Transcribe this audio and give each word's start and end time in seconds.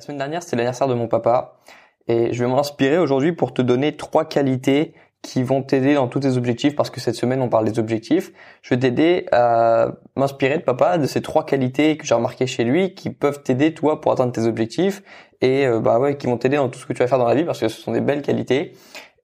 La 0.00 0.06
semaine 0.06 0.16
dernière, 0.16 0.42
c'était 0.42 0.56
l'anniversaire 0.56 0.88
de 0.88 0.94
mon 0.94 1.08
papa. 1.08 1.58
Et 2.08 2.32
je 2.32 2.42
vais 2.42 2.50
m'inspirer 2.50 2.96
aujourd'hui 2.96 3.32
pour 3.32 3.52
te 3.52 3.60
donner 3.60 3.98
trois 3.98 4.24
qualités 4.24 4.94
qui 5.20 5.42
vont 5.42 5.62
t'aider 5.62 5.92
dans 5.92 6.08
tous 6.08 6.20
tes 6.20 6.38
objectifs 6.38 6.74
parce 6.74 6.88
que 6.88 7.00
cette 7.00 7.16
semaine 7.16 7.42
on 7.42 7.50
parle 7.50 7.66
des 7.70 7.78
objectifs. 7.78 8.32
Je 8.62 8.72
vais 8.72 8.80
t'aider 8.80 9.26
à 9.30 9.88
m'inspirer 10.16 10.56
de 10.56 10.62
papa 10.62 10.96
de 10.96 11.04
ces 11.06 11.20
trois 11.20 11.44
qualités 11.44 11.98
que 11.98 12.06
j'ai 12.06 12.14
remarquées 12.14 12.46
chez 12.46 12.64
lui 12.64 12.94
qui 12.94 13.10
peuvent 13.10 13.42
t'aider 13.42 13.74
toi 13.74 14.00
pour 14.00 14.12
atteindre 14.12 14.32
tes 14.32 14.44
objectifs. 14.44 15.02
Et 15.42 15.66
euh, 15.66 15.80
bah 15.80 15.98
ouais 15.98 16.16
qui 16.16 16.28
vont 16.28 16.38
t'aider 16.38 16.56
dans 16.56 16.70
tout 16.70 16.78
ce 16.78 16.86
que 16.86 16.94
tu 16.94 17.00
vas 17.00 17.06
faire 17.06 17.18
dans 17.18 17.28
la 17.28 17.34
vie 17.34 17.44
parce 17.44 17.60
que 17.60 17.68
ce 17.68 17.78
sont 17.78 17.92
des 17.92 18.00
belles 18.00 18.22
qualités. 18.22 18.72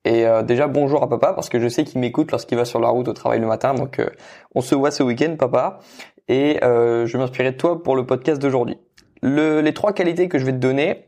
Et 0.05 0.27
euh, 0.27 0.43
déjà 0.43 0.67
bonjour 0.67 1.03
à 1.03 1.09
papa 1.09 1.33
parce 1.33 1.49
que 1.49 1.59
je 1.59 1.69
sais 1.69 1.85
qu'il 1.85 2.03
m'écoute 2.03 2.31
lorsqu'il 2.33 2.59
va 2.59 2.67
sur 2.67 2.81
la 2.81 2.89
route 2.89 3.09
au 3.09 3.15
travail 3.15 3.41
le 3.41 3.47
matin. 3.47 3.73
Donc 3.73 3.99
euh, 3.99 4.11
on 4.55 4.61
se 4.61 4.75
voit 4.75 4.91
ce 4.91 5.03
week-end 5.03 5.37
papa. 5.39 5.79
Et 6.29 6.59
je 6.61 7.11
vais 7.11 7.19
m'inspirer 7.19 7.53
de 7.53 7.57
toi 7.57 7.83
pour 7.83 7.97
le 7.97 8.05
podcast 8.05 8.43
d'aujourd'hui 8.43 8.77
les 9.27 9.75
trois 9.75 9.93
qualités 9.93 10.29
que 10.29 10.39
je 10.39 10.45
vais 10.45 10.53
te 10.53 10.59
donner, 10.59 11.07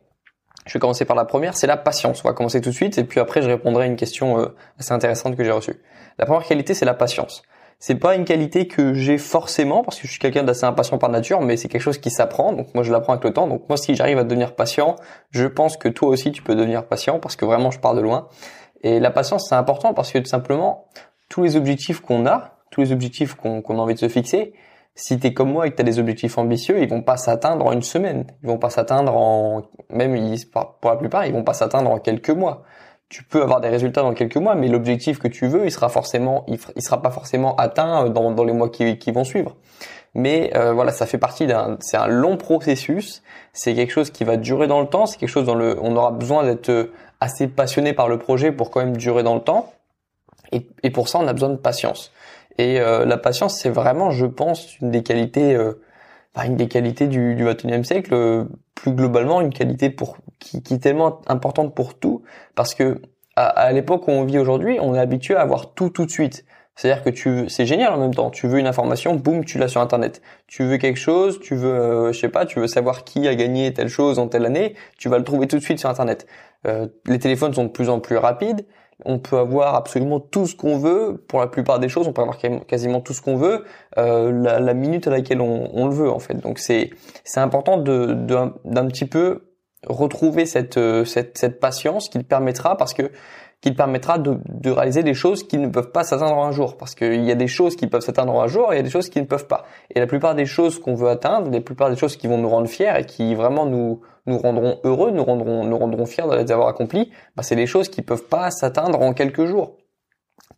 je 0.66 0.74
vais 0.74 0.80
commencer 0.80 1.04
par 1.04 1.16
la 1.16 1.24
première, 1.24 1.56
c'est 1.56 1.66
la 1.66 1.76
patience. 1.76 2.22
On 2.24 2.28
va 2.28 2.34
commencer 2.34 2.60
tout 2.60 2.70
de 2.70 2.74
suite 2.74 2.98
et 2.98 3.04
puis 3.04 3.20
après 3.20 3.42
je 3.42 3.48
répondrai 3.48 3.84
à 3.84 3.86
une 3.86 3.96
question 3.96 4.38
euh, 4.38 4.54
assez 4.78 4.92
intéressante 4.92 5.36
que 5.36 5.42
j'ai 5.42 5.50
reçue. 5.50 5.80
La 6.18 6.26
première 6.26 6.46
qualité, 6.46 6.74
c'est 6.74 6.84
la 6.84 6.94
patience. 6.94 7.42
C'est 7.78 7.94
pas 7.94 8.16
une 8.16 8.24
qualité 8.24 8.66
que 8.66 8.92
j'ai 8.92 9.18
forcément 9.18 9.84
parce 9.84 9.98
que 10.00 10.06
je 10.06 10.10
suis 10.10 10.18
quelqu'un 10.18 10.42
d'assez 10.42 10.64
impatient 10.64 10.98
par 10.98 11.10
nature, 11.10 11.40
mais 11.40 11.56
c'est 11.56 11.68
quelque 11.68 11.80
chose 11.80 11.98
qui 11.98 12.10
s'apprend. 12.10 12.52
Donc 12.52 12.74
moi 12.74 12.82
je 12.82 12.92
l'apprends 12.92 13.12
avec 13.12 13.24
le 13.24 13.32
temps. 13.32 13.46
Donc 13.46 13.68
moi 13.68 13.76
si 13.76 13.94
j'arrive 13.94 14.18
à 14.18 14.24
devenir 14.24 14.56
patient, 14.56 14.96
je 15.30 15.46
pense 15.46 15.76
que 15.76 15.88
toi 15.88 16.08
aussi 16.08 16.32
tu 16.32 16.42
peux 16.42 16.54
devenir 16.54 16.86
patient 16.86 17.20
parce 17.20 17.36
que 17.36 17.44
vraiment 17.44 17.70
je 17.70 17.78
pars 17.78 17.94
de 17.94 18.00
loin. 18.00 18.28
Et 18.82 19.00
la 19.00 19.10
patience 19.10 19.48
c'est 19.48 19.54
important 19.54 19.94
parce 19.94 20.12
que 20.12 20.18
tout 20.18 20.26
simplement 20.26 20.86
tous 21.28 21.44
les 21.44 21.56
objectifs 21.56 22.00
qu'on 22.00 22.26
a, 22.26 22.58
tous 22.70 22.80
les 22.80 22.92
objectifs 22.92 23.34
qu'on 23.34 23.62
a 23.62 23.80
envie 23.80 23.94
de 23.94 24.00
se 24.00 24.08
fixer, 24.08 24.54
si 24.98 25.16
t'es 25.20 25.32
comme 25.32 25.52
moi 25.52 25.66
et 25.66 25.70
que 25.70 25.76
t'as 25.76 25.84
des 25.84 26.00
objectifs 26.00 26.38
ambitieux, 26.38 26.82
ils 26.82 26.88
vont 26.88 27.02
pas 27.02 27.16
s'atteindre 27.16 27.64
en 27.64 27.72
une 27.72 27.82
semaine. 27.82 28.26
Ils 28.42 28.48
vont 28.48 28.58
pas 28.58 28.68
s'atteindre 28.68 29.16
en, 29.16 29.62
même 29.90 30.36
pour 30.52 30.90
la 30.90 30.96
plupart, 30.96 31.24
ils 31.24 31.32
vont 31.32 31.44
pas 31.44 31.54
s'atteindre 31.54 31.88
en 31.88 32.00
quelques 32.00 32.30
mois. 32.30 32.64
Tu 33.08 33.22
peux 33.22 33.40
avoir 33.40 33.60
des 33.60 33.68
résultats 33.68 34.02
dans 34.02 34.12
quelques 34.12 34.36
mois, 34.36 34.56
mais 34.56 34.66
l'objectif 34.66 35.20
que 35.20 35.28
tu 35.28 35.46
veux, 35.46 35.66
il 35.66 35.70
sera 35.70 35.88
forcément, 35.88 36.44
il, 36.48 36.82
sera 36.82 37.00
pas 37.00 37.12
forcément 37.12 37.54
atteint 37.54 38.06
euh, 38.06 38.08
dans, 38.08 38.32
dans 38.32 38.42
les 38.42 38.52
mois 38.52 38.70
qui, 38.70 39.12
vont 39.12 39.22
suivre. 39.22 39.54
Mais 40.14 40.50
euh, 40.56 40.72
voilà, 40.72 40.90
ça 40.90 41.06
fait 41.06 41.16
partie 41.16 41.46
d'un, 41.46 41.76
c'est 41.80 41.96
un 41.96 42.08
long 42.08 42.36
processus. 42.36 43.22
C'est 43.52 43.74
quelque 43.74 43.92
chose 43.92 44.10
qui 44.10 44.24
va 44.24 44.36
durer 44.36 44.66
dans 44.66 44.80
le 44.80 44.88
temps. 44.88 45.06
C'est 45.06 45.16
quelque 45.18 45.28
chose 45.28 45.46
dans 45.46 45.54
le, 45.54 45.78
on 45.80 45.94
aura 45.94 46.10
besoin 46.10 46.42
d'être 46.42 46.70
euh, 46.70 46.92
assez 47.20 47.46
passionné 47.46 47.92
par 47.92 48.08
le 48.08 48.18
projet 48.18 48.50
pour 48.50 48.72
quand 48.72 48.80
même 48.80 48.96
durer 48.96 49.22
dans 49.22 49.36
le 49.36 49.42
temps. 49.42 49.72
Et 50.50 50.90
pour 50.90 51.08
ça, 51.08 51.18
on 51.18 51.28
a 51.28 51.32
besoin 51.34 51.50
de 51.50 51.56
patience. 51.56 52.10
Et 52.58 52.80
euh, 52.80 53.06
la 53.06 53.16
patience, 53.16 53.58
c'est 53.58 53.70
vraiment, 53.70 54.10
je 54.10 54.26
pense, 54.26 54.78
une 54.80 54.90
des 54.90 55.04
qualités, 55.04 55.54
euh, 55.54 55.74
une 56.44 56.56
des 56.56 56.68
qualités 56.68 57.06
du, 57.06 57.36
du 57.36 57.44
21e 57.44 57.84
siècle. 57.84 58.12
Euh, 58.12 58.44
plus 58.74 58.92
globalement, 58.92 59.40
une 59.40 59.52
qualité 59.52 59.90
pour 59.90 60.18
qui, 60.38 60.62
qui, 60.62 60.74
est 60.74 60.78
tellement 60.78 61.20
importante 61.26 61.74
pour 61.74 61.98
tout, 61.98 62.22
parce 62.54 62.76
que 62.76 63.00
à, 63.34 63.72
l'époque 63.72 64.06
où 64.06 64.12
on 64.12 64.24
vit 64.24 64.38
aujourd'hui, 64.38 64.78
on 64.80 64.94
est 64.94 65.00
habitué 65.00 65.34
à 65.34 65.40
avoir 65.40 65.74
tout 65.74 65.90
tout 65.90 66.06
de 66.06 66.10
suite. 66.10 66.44
C'est-à-dire 66.76 67.02
que 67.02 67.10
tu, 67.10 67.48
c'est 67.48 67.66
génial 67.66 67.92
en 67.92 67.98
même 67.98 68.14
temps. 68.14 68.30
Tu 68.30 68.46
veux 68.46 68.58
une 68.60 68.68
information, 68.68 69.16
boum, 69.16 69.44
tu 69.44 69.58
l'as 69.58 69.66
sur 69.66 69.80
Internet. 69.80 70.22
Tu 70.46 70.64
veux 70.64 70.76
quelque 70.76 70.98
chose, 70.98 71.40
tu 71.40 71.56
veux, 71.56 72.12
je 72.12 72.18
sais 72.18 72.28
pas, 72.28 72.46
tu 72.46 72.60
veux 72.60 72.68
savoir 72.68 73.02
qui 73.02 73.26
a 73.26 73.34
gagné 73.34 73.72
telle 73.72 73.88
chose 73.88 74.20
en 74.20 74.28
telle 74.28 74.46
année, 74.46 74.74
tu 74.96 75.08
vas 75.08 75.18
le 75.18 75.24
trouver 75.24 75.48
tout 75.48 75.56
de 75.56 75.62
suite 75.62 75.80
sur 75.80 75.88
Internet. 75.88 76.26
les 76.64 77.18
téléphones 77.18 77.52
sont 77.52 77.64
de 77.64 77.70
plus 77.70 77.88
en 77.88 77.98
plus 77.98 78.16
rapides 78.16 78.64
on 79.04 79.18
peut 79.18 79.38
avoir 79.38 79.74
absolument 79.74 80.20
tout 80.20 80.46
ce 80.46 80.56
qu'on 80.56 80.78
veut. 80.78 81.24
Pour 81.28 81.40
la 81.40 81.46
plupart 81.46 81.78
des 81.78 81.88
choses, 81.88 82.08
on 82.08 82.12
peut 82.12 82.22
avoir 82.22 82.38
quasiment 82.66 83.00
tout 83.00 83.12
ce 83.12 83.22
qu'on 83.22 83.36
veut 83.36 83.64
euh, 83.96 84.32
la, 84.32 84.74
minute 84.74 85.06
à 85.06 85.10
laquelle 85.10 85.40
on, 85.40 85.86
le 85.86 85.94
veut 85.94 86.10
en 86.10 86.18
fait. 86.18 86.34
Donc 86.34 86.58
c'est 86.58 86.90
c'est 87.24 87.40
important 87.40 87.76
de 87.76 88.14
d'un 88.64 88.86
petit 88.86 89.06
peu 89.06 89.44
retrouver 89.86 90.46
cette, 90.46 90.78
cette 91.04 91.38
cette 91.38 91.60
patience 91.60 92.08
qui 92.08 92.18
te 92.18 92.24
permettra 92.24 92.76
parce 92.76 92.94
que 92.94 93.12
qui 93.60 93.72
permettra 93.72 94.18
de, 94.18 94.38
de 94.48 94.70
réaliser 94.70 95.02
des 95.02 95.14
choses 95.14 95.42
qui 95.46 95.58
ne 95.58 95.68
peuvent 95.68 95.90
pas 95.90 96.04
s'atteindre 96.04 96.38
un 96.38 96.52
jour. 96.52 96.76
Parce 96.76 96.94
qu'il 96.94 97.24
y 97.24 97.32
a 97.32 97.34
des 97.34 97.48
choses 97.48 97.74
qui 97.74 97.88
peuvent 97.88 98.02
s'atteindre 98.02 98.40
un 98.40 98.46
jour 98.46 98.72
et 98.72 98.76
il 98.76 98.78
y 98.78 98.80
a 98.80 98.84
des 98.84 98.90
choses 98.90 99.08
qui 99.08 99.20
ne 99.20 99.26
peuvent 99.26 99.48
pas. 99.48 99.64
Et 99.92 99.98
la 99.98 100.06
plupart 100.06 100.34
des 100.34 100.46
choses 100.46 100.78
qu'on 100.78 100.94
veut 100.94 101.08
atteindre, 101.08 101.50
la 101.50 101.60
plupart 101.60 101.90
des 101.90 101.96
choses 101.96 102.16
qui 102.16 102.28
vont 102.28 102.38
nous 102.38 102.48
rendre 102.48 102.68
fiers 102.68 102.92
et 102.96 103.04
qui 103.04 103.34
vraiment 103.34 103.66
nous, 103.66 104.00
nous 104.28 104.38
rendront 104.38 104.78
heureux, 104.84 105.10
nous 105.10 105.24
rendront, 105.24 105.64
nous 105.64 105.78
rendront 105.78 106.06
fiers 106.06 106.24
de 106.28 106.36
les 106.36 106.52
avoir 106.52 106.68
accomplis, 106.68 107.10
bah, 107.36 107.42
c'est 107.42 107.56
des 107.56 107.66
choses 107.66 107.88
qui 107.88 108.02
peuvent 108.02 108.24
pas 108.24 108.50
s'atteindre 108.50 109.00
en 109.00 109.14
quelques 109.14 109.46
jours. 109.46 109.76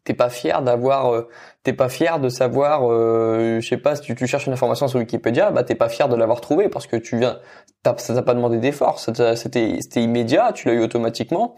T'es 0.04 0.14
pas 0.14 0.30
fier 0.30 0.62
d'avoir, 0.62 1.14
euh, 1.14 1.28
t'es 1.62 1.72
pas 1.72 1.88
fier 1.88 2.20
de 2.20 2.28
savoir, 2.28 2.90
euh, 2.90 3.60
je 3.60 3.68
sais 3.68 3.76
pas, 3.76 3.96
si 3.96 4.02
tu, 4.02 4.14
tu, 4.14 4.26
cherches 4.26 4.46
une 4.46 4.54
information 4.54 4.88
sur 4.88 4.98
Wikipédia, 4.98 5.50
bah 5.50 5.62
t'es 5.62 5.74
pas 5.74 5.88
fier 5.88 6.08
de 6.08 6.16
l'avoir 6.16 6.40
trouvé 6.40 6.68
parce 6.68 6.86
que 6.86 6.96
tu 6.96 7.18
viens, 7.18 7.38
ça 7.84 8.14
t'a 8.14 8.22
pas 8.22 8.34
demandé 8.34 8.58
d'effort, 8.58 8.98
c'était, 8.98 9.36
c'était 9.36 10.02
immédiat, 10.02 10.52
tu 10.54 10.68
l'as 10.68 10.74
eu 10.74 10.80
automatiquement. 10.82 11.54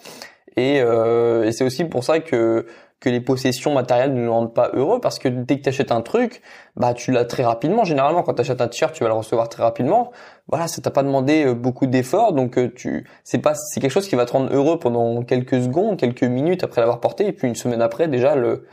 Et, 0.56 0.80
euh, 0.80 1.44
et 1.44 1.52
c'est 1.52 1.64
aussi 1.64 1.84
pour 1.84 2.04
ça 2.04 2.20
que 2.20 2.66
que 3.02 3.10
les 3.10 3.20
possessions 3.20 3.74
matérielles 3.74 4.14
ne 4.14 4.24
nous 4.24 4.32
rendent 4.32 4.54
pas 4.54 4.70
heureux 4.74 5.00
parce 5.00 5.18
que 5.18 5.28
dès 5.28 5.58
que 5.58 5.62
tu 5.64 5.68
achètes 5.68 5.90
un 5.90 6.02
truc, 6.02 6.40
bah 6.76 6.94
tu 6.94 7.10
l'as 7.10 7.24
très 7.24 7.42
rapidement. 7.42 7.82
Généralement, 7.84 8.22
quand 8.22 8.34
tu 8.34 8.42
achètes 8.42 8.60
un 8.60 8.68
t-shirt, 8.68 8.94
tu 8.94 9.02
vas 9.02 9.08
le 9.08 9.16
recevoir 9.16 9.48
très 9.48 9.64
rapidement. 9.64 10.12
Voilà, 10.46 10.68
ça 10.68 10.80
t'a 10.80 10.92
pas 10.92 11.02
demandé 11.02 11.44
euh, 11.44 11.54
beaucoup 11.54 11.86
d'efforts, 11.86 12.32
donc 12.32 12.56
euh, 12.58 12.72
tu 12.72 13.04
c'est 13.24 13.38
pas 13.38 13.54
c'est 13.56 13.80
quelque 13.80 13.90
chose 13.90 14.08
qui 14.08 14.14
va 14.14 14.24
te 14.24 14.32
rendre 14.32 14.54
heureux 14.54 14.78
pendant 14.78 15.22
quelques 15.22 15.60
secondes, 15.60 15.98
quelques 15.98 16.22
minutes 16.22 16.62
après 16.62 16.80
l'avoir 16.80 17.00
porté, 17.00 17.26
et 17.26 17.32
puis 17.32 17.48
une 17.48 17.56
semaine 17.56 17.82
après 17.82 18.06
déjà 18.06 18.36
le 18.36 18.66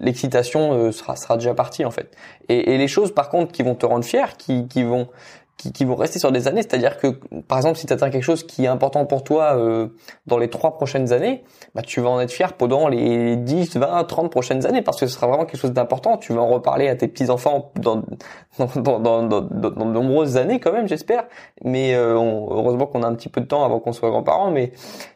l'excitation 0.00 0.90
sera 0.90 1.14
sera 1.14 1.36
déjà 1.36 1.54
partie 1.54 1.84
en 1.84 1.92
fait. 1.92 2.16
Et, 2.48 2.74
et 2.74 2.78
les 2.78 2.88
choses 2.88 3.14
par 3.14 3.28
contre 3.28 3.52
qui 3.52 3.62
vont 3.62 3.76
te 3.76 3.86
rendre 3.86 4.04
fier, 4.04 4.36
qui 4.36 4.66
qui 4.66 4.82
vont 4.82 5.08
qui, 5.58 5.72
qui, 5.72 5.84
vont 5.84 5.96
rester 5.96 6.18
sur 6.18 6.32
des 6.32 6.48
années. 6.48 6.62
C'est-à-dire 6.62 6.96
que, 6.98 7.08
par 7.48 7.58
exemple, 7.58 7.78
si 7.78 7.86
tu 7.86 7.92
atteins 7.92 8.10
quelque 8.10 8.22
chose 8.22 8.44
qui 8.44 8.64
est 8.64 8.68
important 8.68 9.04
pour 9.04 9.24
toi 9.24 9.56
euh, 9.56 9.88
dans 10.26 10.38
les 10.38 10.48
trois 10.48 10.76
prochaines 10.76 11.12
années, 11.12 11.44
bah, 11.74 11.82
tu 11.82 12.00
vas 12.00 12.08
en 12.08 12.20
être 12.20 12.30
fier 12.30 12.54
pendant 12.54 12.88
les 12.88 13.36
10, 13.36 13.76
20, 13.76 14.04
30 14.04 14.30
prochaines 14.30 14.64
années 14.64 14.82
parce 14.82 14.98
que 14.98 15.06
ce 15.06 15.14
sera 15.14 15.26
vraiment 15.26 15.44
quelque 15.44 15.60
chose 15.60 15.72
d'important. 15.72 16.16
Tu 16.16 16.32
vas 16.32 16.40
en 16.40 16.48
reparler 16.48 16.88
à 16.88 16.94
tes 16.94 17.08
petits-enfants 17.08 17.72
dans 17.76 18.02
dans, 18.58 18.98
dans, 18.98 19.22
dans, 19.22 19.40
de 19.40 19.84
nombreuses 19.84 20.36
années 20.36 20.60
quand 20.60 20.72
même, 20.72 20.88
j'espère. 20.88 21.24
Mais 21.64 21.94
euh, 21.94 22.14
heureusement 22.14 22.86
qu'on 22.86 23.02
a 23.02 23.06
un 23.06 23.14
petit 23.14 23.28
peu 23.28 23.40
de 23.40 23.46
temps 23.46 23.64
avant 23.64 23.80
qu'on 23.80 23.92
soit 23.92 24.10
grands-parents. 24.10 24.50
Mais 24.50 24.72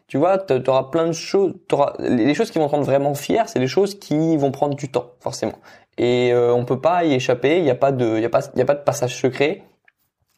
tu 0.06 0.18
vois, 0.18 0.38
tu 0.38 0.54
auras 0.68 0.84
plein 0.84 1.06
de 1.06 1.12
choses. 1.12 1.54
Auras, 1.72 1.94
les 1.98 2.34
choses 2.34 2.50
qui 2.50 2.58
vont 2.58 2.66
te 2.66 2.72
rendre 2.72 2.84
vraiment 2.84 3.14
fier, 3.14 3.48
c'est 3.48 3.58
les 3.58 3.66
choses 3.66 3.98
qui 3.98 4.36
vont 4.36 4.50
prendre 4.50 4.74
du 4.74 4.90
temps, 4.90 5.12
forcément. 5.20 5.58
Et 5.98 6.32
euh, 6.32 6.54
on 6.54 6.64
peut 6.64 6.80
pas 6.80 7.04
y 7.04 7.14
échapper. 7.14 7.58
Il 7.58 7.64
n'y 7.64 7.70
a 7.70 7.74
pas 7.74 7.92
de, 7.92 8.18
il 8.18 8.24
a 8.24 8.28
pas, 8.28 8.40
il 8.54 8.60
a 8.60 8.64
pas 8.64 8.74
de 8.74 8.82
passage 8.82 9.16
secret 9.16 9.62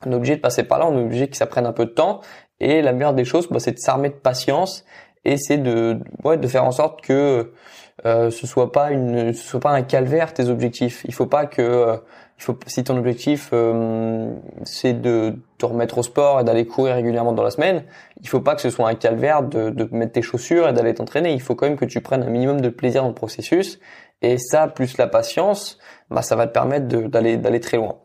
on 0.06 0.12
est 0.12 0.15
obligé 0.15 0.37
de 0.37 0.41
passer 0.41 0.65
par 0.65 0.78
là, 0.78 0.87
on 0.87 0.99
est 0.99 1.03
obligé 1.05 1.28
que 1.28 1.37
ça 1.37 1.47
prenne 1.47 1.66
un 1.66 1.72
peu 1.72 1.87
de 1.87 1.91
temps. 1.91 2.21
Et 2.60 2.82
la 2.82 2.93
meilleure 2.93 3.15
des 3.15 3.25
choses, 3.25 3.49
bah, 3.49 3.59
c'est 3.59 3.72
de 3.72 3.78
s'armer 3.78 4.10
de 4.10 4.15
patience 4.15 4.84
et 5.25 5.37
c'est 5.37 5.59
de, 5.59 5.99
ouais, 6.22 6.37
de 6.37 6.47
faire 6.47 6.65
en 6.65 6.71
sorte 6.71 7.00
que 7.00 7.53
euh, 8.06 8.31
ce 8.31 8.47
soit 8.47 8.72
pas 8.72 8.91
une, 8.91 9.32
ce 9.32 9.43
soit 9.43 9.60
pas 9.60 9.71
un 9.71 9.82
calvaire 9.82 10.34
tes 10.34 10.49
objectifs. 10.49 11.03
Il 11.06 11.15
faut 11.15 11.27
pas 11.27 11.47
que, 11.47 11.62
euh, 11.62 11.97
il 12.38 12.43
faut, 12.43 12.59
si 12.66 12.84
ton 12.84 12.97
objectif 12.99 13.50
euh, 13.53 14.34
c'est 14.65 14.93
de 14.93 15.37
te 15.59 15.66
remettre 15.66 15.99
au 15.99 16.03
sport 16.03 16.41
et 16.41 16.44
d'aller 16.44 16.66
courir 16.66 16.97
régulièrement 16.97 17.32
dans 17.32 17.44
la 17.44 17.50
semaine, 17.50 17.84
il 18.21 18.28
faut 18.28 18.41
pas 18.41 18.55
que 18.55 18.61
ce 18.61 18.71
soit 18.71 18.88
un 18.88 18.94
calvaire 18.94 19.43
de, 19.43 19.71
de 19.71 19.88
mettre 19.93 20.12
tes 20.12 20.22
chaussures 20.22 20.69
et 20.69 20.72
d'aller 20.72 20.94
t'entraîner. 20.94 21.32
Il 21.32 21.41
faut 21.41 21.55
quand 21.55 21.66
même 21.66 21.78
que 21.78 21.84
tu 21.84 22.00
prennes 22.00 22.22
un 22.22 22.31
minimum 22.31 22.61
de 22.61 22.69
plaisir 22.69 23.03
dans 23.03 23.09
le 23.09 23.15
processus. 23.15 23.78
Et 24.22 24.38
ça, 24.38 24.69
plus 24.69 24.97
la 24.99 25.06
patience, 25.06 25.78
bah, 26.11 26.22
ça 26.22 26.37
va 26.37 26.47
te 26.47 26.53
permettre 26.53 26.87
d'aller 26.87 27.37
d'aller 27.37 27.61
très 27.61 27.76
loin. 27.76 27.99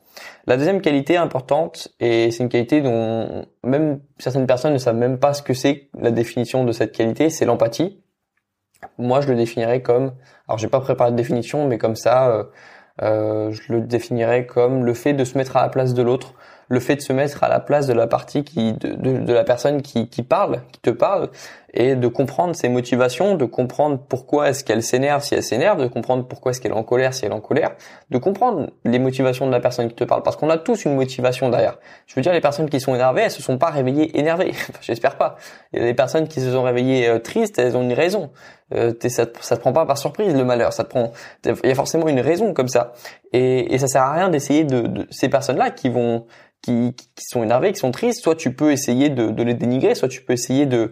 La 0.48 0.58
deuxième 0.58 0.82
qualité 0.82 1.18
importante, 1.18 1.90
et 2.00 2.32
c'est 2.32 2.44
une 2.44 2.50
qualité 2.50 2.82
dont 2.82 3.46
même 3.64 4.02
certaines 4.18 4.48
personnes 4.48 4.74
ne 4.74 4.78
savent 4.78 4.96
même 4.96 5.20
pas 5.20 5.34
ce 5.34 5.42
que 5.42 5.54
c'est 5.54 5.90
la 5.98 6.12
définition 6.12 6.64
de 6.64 6.72
cette 6.72 6.92
qualité, 6.92 7.30
c'est 7.30 7.46
l'empathie. 7.46 8.02
Moi, 8.98 9.22
je 9.22 9.28
le 9.28 9.36
définirais 9.36 9.82
comme, 9.82 10.14
alors 10.48 10.58
j'ai 10.58 10.68
pas 10.68 10.80
préparé 10.80 11.12
de 11.12 11.16
définition, 11.16 11.68
mais 11.68 11.78
comme 11.78 11.96
ça, 11.96 12.30
euh, 12.30 12.44
euh, 13.02 13.52
je 13.52 13.74
le 13.74 13.82
définirais 13.82 14.46
comme 14.46 14.86
le 14.86 14.94
fait 14.94 15.14
de 15.14 15.24
se 15.24 15.38
mettre 15.38 15.58
à 15.58 15.62
la 15.62 15.70
place 15.70 15.94
de 15.94 16.02
l'autre, 16.02 16.34
le 16.68 16.80
fait 16.80 16.96
de 16.96 17.02
se 17.02 17.14
mettre 17.14 17.44
à 17.44 17.50
la 17.50 17.60
place 17.60 17.88
de 17.88 17.94
la 17.94 18.08
partie 18.08 18.44
qui, 18.44 18.74
de, 18.74 18.94
de, 18.94 19.34
la 19.34 19.44
personne 19.44 19.82
qui, 19.82 20.08
qui 20.10 20.24
parle, 20.24 20.62
qui 20.72 20.80
te 20.82 20.90
parle, 20.92 21.30
et 21.74 21.96
de 21.96 22.08
comprendre 22.08 22.56
ses 22.56 22.70
motivations, 22.70 23.36
de 23.36 23.46
comprendre 23.46 24.00
pourquoi 24.08 24.50
est-ce 24.50 24.64
qu'elle 24.64 24.84
s'énerve 24.84 25.24
si 25.24 25.36
elle 25.36 25.44
s'énerve, 25.44 25.82
de 25.82 25.88
comprendre 25.88 26.28
pourquoi 26.28 26.52
est-ce 26.52 26.62
qu'elle 26.62 26.72
est 26.72 26.76
en 26.76 26.84
colère 26.84 27.14
si 27.14 27.26
elle 27.26 27.32
est 27.32 27.36
en 27.36 27.42
colère, 27.42 27.76
de 28.10 28.18
comprendre 28.18 28.70
les 28.86 29.00
motivations 29.00 29.46
de 29.48 29.52
la 29.52 29.60
personne 29.60 29.88
qui 29.88 29.96
te 29.96 30.04
parle, 30.04 30.24
parce 30.24 30.36
qu'on 30.36 30.50
a 30.50 30.58
tous 30.58 30.86
une 30.86 30.96
motivation 30.96 31.50
derrière. 31.50 31.78
Je 32.08 32.16
veux 32.16 32.22
dire, 32.22 32.34
les 32.34 32.42
personnes 32.42 32.70
qui 32.70 32.80
sont 32.80 32.96
énervées, 32.96 33.24
elles 33.24 33.32
se 33.32 33.42
sont 33.42 33.58
pas 33.58 33.70
réveillées 33.70 34.18
énervées, 34.18 34.54
j'espère 34.82 35.18
pas. 35.18 35.38
A 35.76 35.80
des 35.80 35.94
personnes 35.94 36.28
qui 36.28 36.42
se 36.42 36.52
sont 36.52 36.64
réveillées 36.64 37.08
euh, 37.08 37.20
tristes, 37.20 37.60
elles 37.60 37.78
ont 37.78 37.84
une 37.84 37.94
raison. 37.94 38.32
Euh, 38.74 38.94
ça, 39.08 39.26
ça 39.42 39.56
te 39.56 39.62
prend 39.62 39.74
pas 39.74 39.86
par 39.86 39.98
surprise 39.98 40.36
le 40.36 40.44
malheur, 40.44 40.74
ça 40.74 40.84
te 40.84 40.90
prend. 40.90 41.12
Il 41.46 41.56
y 41.68 41.72
a 41.72 41.76
forcément 41.76 42.08
une 42.08 42.20
raison 42.20 42.54
comme 42.54 42.68
ça, 42.68 42.94
et, 43.34 43.74
et 43.74 43.78
ça 43.78 43.88
sert 43.88 44.04
à 44.04 44.14
rien 44.14 44.30
d'essayer 44.30 44.64
de, 44.64 44.82
de 44.82 45.08
ces 45.12 45.30
personnes-là 45.30 45.72
qui 45.72 45.90
vont 45.90 46.26
qui, 46.62 46.94
qui 46.94 47.26
sont 47.26 47.44
énervés, 47.44 47.72
qui 47.72 47.80
sont 47.80 47.92
tristes, 47.92 48.22
soit 48.22 48.36
tu 48.36 48.54
peux 48.54 48.72
essayer 48.72 49.10
de, 49.10 49.30
de 49.30 49.44
les 49.44 49.54
dénigrer, 49.54 49.96
soit 49.96 50.10
tu 50.10 50.22
peux 50.22 50.34
essayer 50.34 50.66
de 50.66 50.92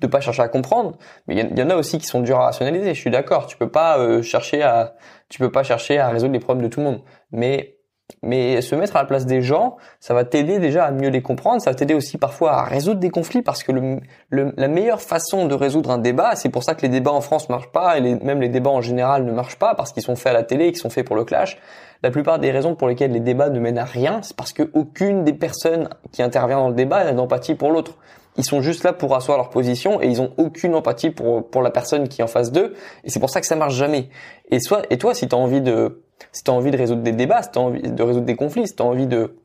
de, 0.00 0.06
pas 0.18 0.24
chercher 0.24 0.42
à 0.42 0.48
comprendre. 0.48 0.96
Mais 1.26 1.36
il 1.36 1.58
y, 1.58 1.62
en 1.62 1.70
a 1.70 1.76
aussi 1.76 1.98
qui 1.98 2.06
sont 2.06 2.20
durs 2.20 2.38
à 2.38 2.44
rationaliser. 2.44 2.94
Je 2.94 3.00
suis 3.00 3.10
d'accord. 3.10 3.46
Tu 3.46 3.56
peux 3.56 3.70
pas 3.70 3.98
euh, 3.98 4.22
chercher 4.22 4.62
à 4.62 4.94
tu 5.28 5.38
peux 5.38 5.50
pas 5.50 5.62
chercher 5.62 5.98
à 5.98 6.08
résoudre 6.08 6.32
les 6.32 6.40
problèmes 6.40 6.64
de 6.64 6.72
tout 6.72 6.80
le 6.80 6.86
monde. 6.86 7.02
Mais 7.32 7.78
mais 8.22 8.62
se 8.62 8.74
mettre 8.74 8.96
à 8.96 9.00
la 9.00 9.04
place 9.04 9.26
des 9.26 9.42
gens, 9.42 9.76
ça 10.00 10.14
va 10.14 10.24
t'aider 10.24 10.58
déjà 10.58 10.86
à 10.86 10.90
mieux 10.90 11.10
les 11.10 11.22
comprendre, 11.22 11.60
ça 11.60 11.70
va 11.70 11.74
t'aider 11.74 11.94
aussi 11.94 12.18
parfois 12.18 12.52
à 12.52 12.64
résoudre 12.64 13.00
des 13.00 13.10
conflits 13.10 13.42
parce 13.42 13.62
que 13.62 13.70
le, 13.70 14.00
la 14.30 14.68
meilleure 14.68 15.02
façon 15.02 15.46
de 15.46 15.54
résoudre 15.54 15.90
un 15.90 15.98
débat, 15.98 16.34
c'est 16.34 16.48
pour 16.48 16.64
ça 16.64 16.74
que 16.74 16.82
les 16.82 16.88
débats 16.88 17.12
en 17.12 17.20
France 17.20 17.48
marchent 17.48 17.70
pas 17.70 17.98
et 17.98 18.00
les, 18.00 18.14
même 18.16 18.40
les 18.40 18.48
débats 18.48 18.70
en 18.70 18.80
général 18.80 19.24
ne 19.24 19.32
marchent 19.32 19.58
pas 19.58 19.74
parce 19.74 19.92
qu'ils 19.92 20.02
sont 20.02 20.16
faits 20.16 20.30
à 20.30 20.32
la 20.32 20.42
télé, 20.42 20.68
qu'ils 20.68 20.78
sont 20.78 20.90
faits 20.90 21.06
pour 21.06 21.16
le 21.16 21.24
clash. 21.24 21.58
La 22.02 22.10
plupart 22.10 22.38
des 22.38 22.50
raisons 22.50 22.74
pour 22.74 22.88
lesquelles 22.88 23.12
les 23.12 23.20
débats 23.20 23.50
ne 23.50 23.60
mènent 23.60 23.78
à 23.78 23.84
rien, 23.84 24.20
c'est 24.22 24.36
parce 24.36 24.52
que 24.52 24.70
aucune 24.72 25.24
des 25.24 25.32
personnes 25.32 25.88
qui 26.12 26.22
intervient 26.22 26.58
dans 26.58 26.68
le 26.68 26.74
débat 26.74 27.04
n'a 27.04 27.12
d'empathie 27.12 27.56
pour 27.56 27.72
l'autre. 27.72 27.98
Ils 28.38 28.44
sont 28.44 28.62
juste 28.62 28.84
là 28.84 28.92
pour 28.92 29.14
asseoir 29.14 29.36
leur 29.36 29.50
position 29.50 30.00
et 30.00 30.06
ils 30.06 30.22
ont 30.22 30.32
aucune 30.38 30.74
empathie 30.74 31.10
pour 31.10 31.50
pour 31.50 31.60
la 31.60 31.70
personne 31.70 32.08
qui 32.08 32.20
est 32.20 32.24
en 32.24 32.28
face 32.28 32.52
d'eux 32.52 32.74
et 33.04 33.10
c'est 33.10 33.20
pour 33.20 33.30
ça 33.30 33.40
que 33.40 33.46
ça 33.46 33.56
marche 33.56 33.74
jamais. 33.74 34.08
Et 34.50 34.60
soit 34.60 34.82
et 34.90 34.96
toi 34.96 35.12
si 35.12 35.28
tu 35.28 35.34
as 35.34 35.38
envie 35.38 35.60
de 35.60 36.02
si 36.32 36.44
tu 36.44 36.50
as 36.50 36.54
envie 36.54 36.70
de 36.70 36.76
résoudre 36.76 37.02
des 37.02 37.12
débats, 37.12 37.42
si 37.42 37.50
tu 37.50 37.58
as 37.58 37.62
envie 37.62 37.82
de 37.82 38.02
résoudre 38.02 38.26
des 38.26 38.36
conflits, 38.36 38.66
si 38.66 38.76
tu 38.76 38.82
as 38.82 38.86
envie 38.86 39.06
de 39.06 39.36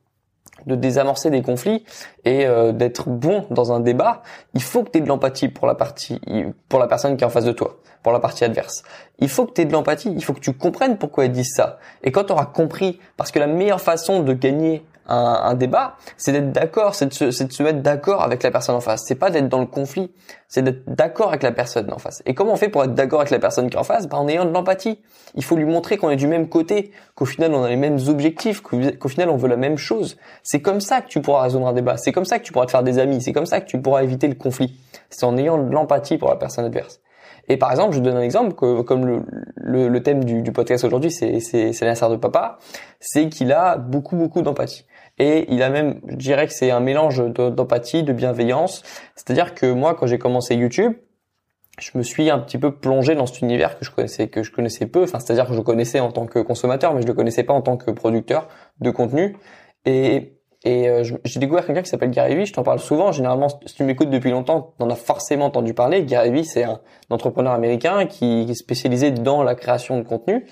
de 0.65 0.75
désamorcer 0.75 1.29
des 1.29 1.41
conflits 1.41 1.83
et 2.25 2.45
euh, 2.45 2.71
d'être 2.71 3.09
bon 3.09 3.45
dans 3.49 3.73
un 3.73 3.79
débat, 3.79 4.21
il 4.53 4.61
faut 4.61 4.83
que 4.83 4.91
tu 4.91 4.99
aies 4.99 5.01
de 5.01 5.07
l'empathie 5.07 5.49
pour 5.49 5.67
la 5.67 5.75
partie 5.75 6.21
pour 6.69 6.79
la 6.79 6.87
personne 6.87 7.17
qui 7.17 7.23
est 7.23 7.27
en 7.27 7.31
face 7.31 7.45
de 7.45 7.51
toi, 7.51 7.79
pour 8.01 8.13
la 8.13 8.19
partie 8.19 8.45
adverse. 8.45 8.83
Il 9.19 9.29
faut 9.29 9.45
que 9.45 9.53
tu 9.53 9.61
aies 9.61 9.65
de 9.65 9.73
l'empathie, 9.73 10.13
il 10.15 10.23
faut 10.23 10.33
que 10.33 10.39
tu 10.39 10.53
comprennes 10.53 10.97
pourquoi 10.97 11.25
ils 11.25 11.31
disent 11.31 11.53
ça. 11.55 11.79
Et 12.03 12.11
quand 12.11 12.25
tu 12.25 12.33
auras 12.33 12.45
compris 12.45 12.99
parce 13.17 13.31
que 13.31 13.39
la 13.39 13.47
meilleure 13.47 13.81
façon 13.81 14.21
de 14.21 14.33
gagner 14.33 14.85
un, 15.07 15.15
un 15.43 15.53
débat, 15.53 15.97
c'est 16.17 16.31
d'être 16.31 16.51
d'accord, 16.51 16.95
c'est 16.95 17.21
de, 17.21 17.25
de 17.25 17.31
se 17.31 17.63
mettre 17.63 17.81
d'accord 17.81 18.23
avec 18.23 18.43
la 18.43 18.51
personne 18.51 18.75
en 18.75 18.81
face. 18.81 19.03
C'est 19.05 19.15
pas 19.15 19.29
d'être 19.29 19.49
dans 19.49 19.59
le 19.59 19.65
conflit, 19.65 20.11
c'est 20.47 20.61
d'être 20.61 20.83
d'accord 20.87 21.29
avec 21.29 21.43
la 21.43 21.51
personne 21.51 21.91
en 21.91 21.97
face. 21.97 22.21
Et 22.25 22.33
comment 22.33 22.53
on 22.53 22.57
fait 22.57 22.69
pour 22.69 22.83
être 22.83 22.93
d'accord 22.93 23.21
avec 23.21 23.31
la 23.31 23.39
personne 23.39 23.69
qui 23.69 23.75
est 23.75 23.79
en 23.79 23.83
face? 23.83 24.07
Bah, 24.07 24.17
En 24.17 24.27
ayant 24.27 24.45
de 24.45 24.51
l'empathie. 24.51 24.99
Il 25.35 25.43
faut 25.43 25.55
lui 25.55 25.65
montrer 25.65 25.97
qu'on 25.97 26.11
est 26.11 26.15
du 26.15 26.27
même 26.27 26.47
côté, 26.47 26.91
qu'au 27.15 27.25
final 27.25 27.53
on 27.55 27.63
a 27.63 27.69
les 27.69 27.75
mêmes 27.75 27.97
objectifs, 28.07 28.61
qu'au 28.61 29.07
final 29.07 29.29
on 29.29 29.35
veut 29.35 29.49
la 29.49 29.57
même 29.57 29.77
chose. 29.77 30.17
C'est 30.43 30.61
comme 30.61 30.79
ça 30.79 31.01
que 31.01 31.07
tu 31.07 31.21
pourras 31.21 31.41
résoudre 31.41 31.67
un 31.67 31.73
débat. 31.73 31.97
C'est 31.97 32.11
comme 32.11 32.25
ça 32.25 32.37
que 32.37 32.43
tu 32.43 32.51
pourras 32.53 32.67
te 32.67 32.71
faire 32.71 32.83
des 32.83 32.99
amis. 32.99 33.21
C'est 33.21 33.33
comme 33.33 33.47
ça 33.47 33.59
que 33.59 33.65
tu 33.65 33.81
pourras 33.81 34.03
éviter 34.03 34.27
le 34.27 34.35
conflit. 34.35 34.79
C'est 35.09 35.25
en 35.25 35.35
ayant 35.37 35.57
de 35.57 35.71
l'empathie 35.71 36.17
pour 36.17 36.29
la 36.29 36.35
personne 36.35 36.65
adverse. 36.65 37.01
Et 37.49 37.57
par 37.57 37.71
exemple, 37.71 37.93
je 37.93 37.99
donne 37.99 38.15
un 38.15 38.21
exemple, 38.21 38.53
que, 38.53 38.81
comme 38.81 39.05
le, 39.05 39.23
le, 39.55 39.89
le 39.89 40.03
thème 40.03 40.23
du, 40.23 40.41
du 40.41 40.51
podcast 40.51 40.83
aujourd'hui, 40.85 41.11
c'est, 41.11 41.39
c'est 41.39 41.71
de 41.71 42.15
papa, 42.15 42.57
c'est 42.99 43.27
qu'il 43.27 43.51
a 43.51 43.75
beaucoup, 43.75 44.15
beaucoup 44.15 44.41
d'empathie. 44.41 44.85
Et 45.19 45.45
il 45.53 45.61
a 45.61 45.69
même, 45.69 46.01
je 46.07 46.15
dirais 46.15 46.47
que 46.47 46.53
c'est 46.53 46.71
un 46.71 46.79
mélange 46.79 47.23
d'empathie, 47.23 48.03
de 48.03 48.13
bienveillance. 48.13 48.83
C'est-à-dire 49.15 49.53
que 49.53 49.71
moi, 49.71 49.93
quand 49.95 50.07
j'ai 50.07 50.17
commencé 50.17 50.55
YouTube, 50.55 50.93
je 51.79 51.91
me 51.97 52.03
suis 52.03 52.29
un 52.29 52.39
petit 52.39 52.57
peu 52.57 52.75
plongé 52.75 53.15
dans 53.15 53.25
cet 53.25 53.41
univers 53.41 53.79
que 53.79 53.85
je 53.85 53.91
connaissais 53.91 54.27
que 54.27 54.43
je 54.43 54.51
connaissais 54.51 54.85
peu 54.85 55.01
enfin 55.01 55.19
c'est-à-dire 55.19 55.47
que 55.47 55.55
je 55.55 55.59
connaissais 55.59 55.99
en 55.99 56.11
tant 56.11 56.27
que 56.27 56.37
consommateur 56.37 56.93
mais 56.93 57.01
je 57.01 57.07
le 57.07 57.15
connaissais 57.15 57.41
pas 57.41 57.53
en 57.53 57.63
tant 57.63 57.77
que 57.77 57.89
producteur 57.89 58.47
de 58.79 58.91
contenu 58.91 59.35
et 59.83 60.33
et 60.65 60.87
euh, 60.87 61.03
j'ai 61.25 61.39
découvert 61.39 61.65
quelqu'un 61.65 61.81
qui 61.81 61.89
s'appelle 61.89 62.11
Gary 62.11 62.35
Vee, 62.35 62.45
je 62.45 62.53
t'en 62.53 62.63
parle 62.63 62.79
souvent. 62.79 63.11
Généralement, 63.11 63.49
si 63.65 63.75
tu 63.75 63.83
m'écoutes 63.83 64.09
depuis 64.09 64.31
longtemps, 64.31 64.73
tu 64.77 64.83
en 64.83 64.89
as 64.89 64.95
forcément 64.95 65.45
entendu 65.45 65.73
parler. 65.73 66.05
Gary 66.05 66.31
Vee, 66.31 66.45
c'est 66.45 66.63
un, 66.63 66.79
entrepreneur 67.09 67.51
américain 67.51 68.05
qui 68.05 68.47
est 68.49 68.53
spécialisé 68.53 69.11
dans 69.11 69.43
la 69.43 69.55
création 69.55 69.97
de 69.97 70.03
contenu. 70.03 70.45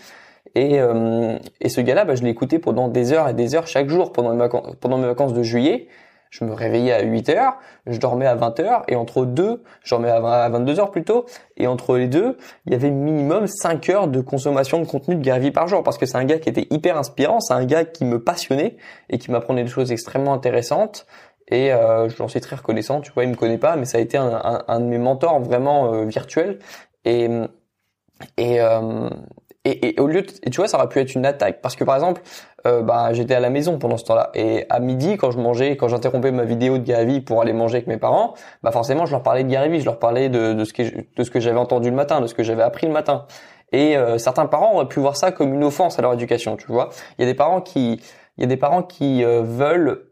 Et, 0.55 0.79
euh, 0.79 1.37
et 1.59 1.69
ce 1.69 1.81
gars-là, 1.81 2.05
bah, 2.05 2.15
je 2.15 2.25
écouté 2.25 2.59
pendant 2.59 2.87
des 2.87 3.13
heures 3.13 3.29
et 3.29 3.33
des 3.33 3.55
heures 3.55 3.67
chaque 3.67 3.89
jour 3.89 4.11
pendant 4.11 4.31
mes 4.31 4.37
vacances, 4.37 4.75
pendant 4.79 4.97
mes 4.97 5.07
vacances 5.07 5.33
de 5.33 5.43
juillet. 5.43 5.87
Je 6.31 6.45
me 6.45 6.53
réveillais 6.53 6.93
à 6.93 7.01
8 7.03 7.27
heures, 7.29 7.57
je 7.85 7.99
dormais 7.99 8.25
à 8.25 8.35
20 8.35 8.61
heures, 8.61 8.83
et 8.87 8.95
entre 8.95 9.25
deux, 9.25 9.63
je 9.83 9.89
dormais 9.93 10.09
à 10.09 10.47
22 10.47 10.79
heures 10.79 10.89
plutôt, 10.89 11.25
et 11.57 11.67
entre 11.67 11.97
les 11.97 12.07
deux, 12.07 12.37
il 12.65 12.71
y 12.71 12.75
avait 12.75 12.89
minimum 12.89 13.47
5 13.47 13.89
heures 13.89 14.07
de 14.07 14.21
consommation 14.21 14.79
de 14.79 14.85
contenu 14.85 15.15
de 15.15 15.21
Gary 15.21 15.51
par 15.51 15.67
jour, 15.67 15.83
parce 15.83 15.97
que 15.97 16.05
c'est 16.05 16.17
un 16.17 16.23
gars 16.23 16.39
qui 16.39 16.47
était 16.47 16.67
hyper 16.69 16.97
inspirant, 16.97 17.41
c'est 17.41 17.53
un 17.53 17.65
gars 17.65 17.83
qui 17.83 18.05
me 18.05 18.23
passionnait, 18.23 18.77
et 19.09 19.17
qui 19.17 19.29
m'apprenait 19.29 19.65
des 19.65 19.69
choses 19.69 19.91
extrêmement 19.91 20.33
intéressantes, 20.33 21.05
et 21.49 21.73
euh, 21.73 22.07
je 22.07 22.27
suis 22.27 22.39
très 22.39 22.55
reconnaissant, 22.55 23.01
tu 23.01 23.11
vois, 23.11 23.25
il 23.25 23.29
me 23.31 23.35
connaît 23.35 23.57
pas, 23.57 23.75
mais 23.75 23.83
ça 23.83 23.97
a 23.97 24.01
été 24.01 24.17
un, 24.17 24.33
un, 24.33 24.63
un 24.65 24.79
de 24.79 24.85
mes 24.85 24.99
mentors 24.99 25.41
vraiment 25.41 25.93
euh, 25.93 26.05
virtuels, 26.05 26.59
et, 27.03 27.29
et, 28.37 28.61
euh, 28.61 29.09
et, 29.63 29.89
et, 29.89 29.99
au 29.99 30.07
lieu 30.07 30.23
de, 30.23 30.31
et 30.43 30.49
tu 30.49 30.57
vois 30.57 30.67
ça 30.67 30.77
aurait 30.77 30.89
pu 30.89 30.99
être 30.99 31.13
une 31.13 31.25
attaque. 31.25 31.61
Parce 31.61 31.75
que 31.75 31.83
par 31.83 31.95
exemple 31.95 32.21
euh, 32.65 32.81
bah 32.81 33.13
j'étais 33.13 33.35
à 33.35 33.39
la 33.39 33.49
maison 33.49 33.77
pendant 33.77 33.97
ce 33.97 34.05
temps-là. 34.05 34.31
Et 34.33 34.65
à 34.69 34.79
midi 34.79 35.17
quand 35.17 35.31
je 35.31 35.37
mangeais 35.37 35.77
quand 35.77 35.87
j'interrompais 35.87 36.31
ma 36.31 36.43
vidéo 36.43 36.77
de 36.77 36.83
Gary 36.83 37.21
pour 37.21 37.41
aller 37.41 37.53
manger 37.53 37.77
avec 37.77 37.87
mes 37.87 37.97
parents 37.97 38.33
bah 38.63 38.71
forcément 38.71 39.05
je 39.05 39.11
leur 39.11 39.23
parlais 39.23 39.43
de 39.43 39.49
Gary 39.49 39.79
je 39.79 39.85
leur 39.85 39.99
parlais 39.99 40.29
de, 40.29 40.53
de 40.53 40.63
ce 40.63 40.73
que 40.73 40.83
de 40.83 41.23
ce 41.23 41.29
que 41.29 41.39
j'avais 41.39 41.59
entendu 41.59 41.89
le 41.89 41.95
matin 41.95 42.21
de 42.21 42.27
ce 42.27 42.33
que 42.33 42.43
j'avais 42.43 42.63
appris 42.63 42.87
le 42.87 42.93
matin. 42.93 43.25
Et 43.71 43.95
euh, 43.95 44.17
certains 44.17 44.47
parents 44.47 44.73
auraient 44.75 44.87
pu 44.87 44.99
voir 44.99 45.15
ça 45.15 45.31
comme 45.31 45.53
une 45.53 45.63
offense 45.63 45.97
à 45.99 46.01
leur 46.01 46.13
éducation 46.13 46.57
tu 46.57 46.67
vois. 46.67 46.89
Il 47.17 47.21
y 47.21 47.27
a 47.27 47.31
des 47.31 47.37
parents 47.37 47.61
qui 47.61 48.01
il 48.37 48.41
y 48.41 48.43
a 48.45 48.47
des 48.47 48.57
parents 48.57 48.83
qui 48.83 49.23
euh, 49.23 49.41
veulent 49.43 50.07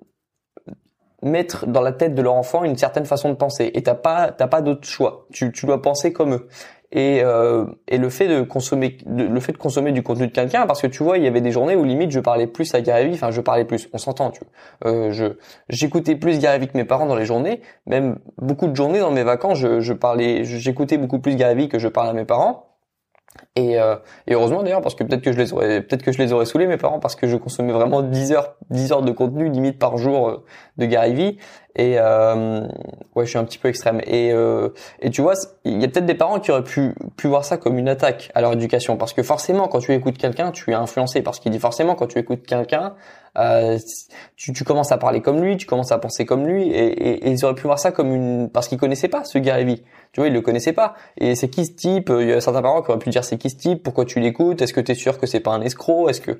mettre 1.21 1.65
dans 1.65 1.81
la 1.81 1.91
tête 1.91 2.15
de 2.15 2.21
leur 2.21 2.35
enfant 2.35 2.63
une 2.63 2.77
certaine 2.77 3.05
façon 3.05 3.29
de 3.29 3.35
penser. 3.35 3.71
Et 3.73 3.83
t'as 3.83 3.95
pas 3.95 4.31
t'as 4.31 4.47
pas 4.47 4.61
d'autre 4.61 4.87
choix. 4.87 5.25
Tu, 5.33 5.51
tu 5.51 5.65
dois 5.65 5.81
penser 5.81 6.13
comme 6.13 6.33
eux 6.33 6.47
et, 6.91 7.21
euh, 7.23 7.65
et 7.87 7.97
le 7.97 8.09
fait 8.09 8.27
de 8.27 8.41
consommer 8.41 8.97
le 9.05 9.39
fait 9.39 9.51
de 9.51 9.57
consommer 9.57 9.91
du 9.91 10.01
contenu 10.01 10.27
de 10.27 10.31
quelqu'un 10.31 10.65
parce 10.65 10.81
que 10.81 10.87
tu 10.87 11.03
vois 11.03 11.17
il 11.17 11.23
y 11.23 11.27
avait 11.27 11.41
des 11.41 11.51
journées 11.51 11.75
où 11.75 11.83
limite 11.83 12.09
je 12.09 12.19
parlais 12.19 12.47
plus 12.47 12.73
à 12.73 12.81
Gary 12.81 13.11
enfin 13.13 13.29
je 13.29 13.41
parlais 13.41 13.65
plus 13.65 13.89
on 13.93 13.99
s'entend 13.99 14.31
tu 14.31 14.41
vois. 14.41 14.91
Euh, 14.91 15.11
je 15.11 15.25
j'écoutais 15.69 16.15
plus 16.15 16.39
Gary 16.39 16.67
que 16.67 16.75
mes 16.75 16.85
parents 16.85 17.05
dans 17.05 17.15
les 17.15 17.25
journées 17.25 17.61
même 17.85 18.17
beaucoup 18.39 18.67
de 18.67 18.75
journées 18.75 18.99
dans 18.99 19.11
mes 19.11 19.23
vacances 19.23 19.59
je, 19.59 19.81
je 19.81 19.93
parlais 19.93 20.43
j'écoutais 20.45 20.97
beaucoup 20.97 21.19
plus 21.19 21.35
Gary 21.35 21.69
que 21.69 21.77
je 21.77 21.87
parlais 21.87 22.09
à 22.09 22.13
mes 22.13 22.25
parents. 22.25 22.65
Et, 23.55 23.79
euh, 23.79 23.95
et, 24.27 24.33
heureusement 24.33 24.63
d'ailleurs 24.63 24.81
parce 24.81 24.95
que 24.95 25.03
peut-être 25.03 25.21
que 25.21 25.31
je 25.31 25.37
les 25.37 25.53
aurais 25.53 25.81
peut-être 25.81 26.03
que 26.03 26.11
je 26.11 26.17
les 26.17 26.33
aurais 26.33 26.45
saoulés 26.45 26.65
mes 26.65 26.77
parents 26.77 26.99
parce 26.99 27.15
que 27.15 27.27
je 27.27 27.37
consommais 27.37 27.71
vraiment 27.71 28.01
10 28.01 28.31
heures 28.31 28.55
10 28.71 28.91
heures 28.91 29.01
de 29.03 29.11
contenu 29.11 29.49
limite 29.49 29.77
par 29.77 29.97
jour 29.97 30.29
euh, 30.29 30.45
de 30.77 30.85
Gary 30.85 31.13
Vee 31.13 31.37
et 31.75 31.95
euh, 31.97 32.67
ouais 33.15 33.25
je 33.25 33.29
suis 33.29 33.37
un 33.37 33.43
petit 33.43 33.57
peu 33.57 33.67
extrême. 33.67 34.01
Et 34.05 34.31
euh, 34.31 34.69
et 35.01 35.09
tu 35.09 35.21
vois 35.21 35.33
il 35.65 35.81
y 35.81 35.85
a 35.85 35.87
peut-être 35.87 36.05
des 36.05 36.15
parents 36.15 36.39
qui 36.39 36.51
auraient 36.51 36.63
pu 36.63 36.93
pu 37.17 37.27
voir 37.27 37.45
ça 37.45 37.57
comme 37.57 37.77
une 37.77 37.89
attaque 37.89 38.31
à 38.35 38.41
leur 38.41 38.53
éducation. 38.53 38.97
Parce 38.97 39.13
que 39.13 39.23
forcément 39.23 39.67
quand 39.67 39.79
tu 39.79 39.93
écoutes 39.93 40.17
quelqu'un 40.17 40.51
tu 40.51 40.71
es 40.71 40.73
influencé. 40.73 41.21
Parce 41.21 41.39
qu'il 41.39 41.51
dit 41.51 41.59
forcément 41.59 41.95
quand 41.95 42.07
tu 42.07 42.19
écoutes 42.19 42.45
quelqu'un 42.45 42.95
euh, 43.37 43.77
tu, 44.35 44.53
tu, 44.53 44.63
commences 44.63 44.91
à 44.91 44.97
parler 44.97 45.21
comme 45.21 45.41
lui, 45.41 45.55
tu 45.55 45.67
commences 45.67 45.91
à 45.91 45.99
penser 45.99 46.25
comme 46.25 46.47
lui, 46.47 46.63
et, 46.63 46.87
et, 46.87 47.27
et 47.27 47.29
ils 47.29 47.45
auraient 47.45 47.55
pu 47.55 47.63
voir 47.63 47.79
ça 47.79 47.91
comme 47.91 48.13
une 48.13 48.49
parce 48.49 48.67
qu'ils 48.67 48.79
connaissaient 48.79 49.07
pas 49.07 49.23
ce 49.23 49.37
Gary. 49.37 49.83
Tu 50.11 50.19
vois, 50.19 50.27
ils 50.27 50.33
le 50.33 50.41
connaissaient 50.41 50.73
pas. 50.73 50.95
Et 51.17 51.35
c'est 51.35 51.49
qui 51.49 51.65
ce 51.65 51.73
type? 51.73 52.11
Il 52.19 52.27
y 52.27 52.33
a 52.33 52.41
certains 52.41 52.61
parents 52.61 52.81
qui 52.81 52.89
auraient 52.89 52.99
pu 52.99 53.09
dire 53.09 53.23
c'est 53.23 53.37
qui 53.37 53.49
ce 53.49 53.57
type? 53.57 53.83
Pourquoi 53.83 54.05
tu 54.05 54.19
l'écoutes? 54.19 54.61
Est-ce 54.61 54.73
que 54.73 54.81
tu 54.81 54.91
es 54.91 54.95
sûr 54.95 55.19
que 55.19 55.27
c'est 55.27 55.39
pas 55.39 55.51
un 55.51 55.61
escroc? 55.61 56.09
Est-ce 56.09 56.21
que 56.21 56.39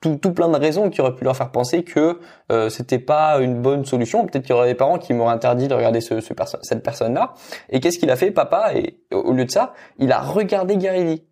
tout, 0.00 0.16
tout, 0.16 0.32
plein 0.32 0.48
de 0.48 0.56
raisons 0.56 0.90
qui 0.90 1.00
auraient 1.00 1.14
pu 1.14 1.24
leur 1.24 1.36
faire 1.36 1.50
penser 1.50 1.82
que 1.82 2.20
euh, 2.52 2.68
c'était 2.68 2.98
pas 2.98 3.38
une 3.40 3.62
bonne 3.62 3.84
solution. 3.84 4.26
Peut-être 4.26 4.44
qu'il 4.44 4.54
y 4.54 4.58
aurait 4.58 4.68
des 4.68 4.74
parents 4.74 4.98
qui 4.98 5.14
m'auraient 5.14 5.34
interdit 5.34 5.68
de 5.68 5.74
regarder 5.74 6.00
ce, 6.00 6.20
ce 6.20 6.34
cette 6.62 6.82
personne-là. 6.82 7.34
Et 7.70 7.80
qu'est-ce 7.80 7.98
qu'il 7.98 8.10
a 8.10 8.16
fait, 8.16 8.30
papa? 8.30 8.74
Et 8.74 9.00
au 9.12 9.32
lieu 9.32 9.44
de 9.44 9.50
ça, 9.50 9.72
il 9.98 10.12
a 10.12 10.20
regardé 10.20 10.76
Gary 10.76 11.04
Vee 11.04 11.24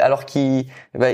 alors 0.00 0.26
qu'il 0.26 0.66
bah, 0.94 1.08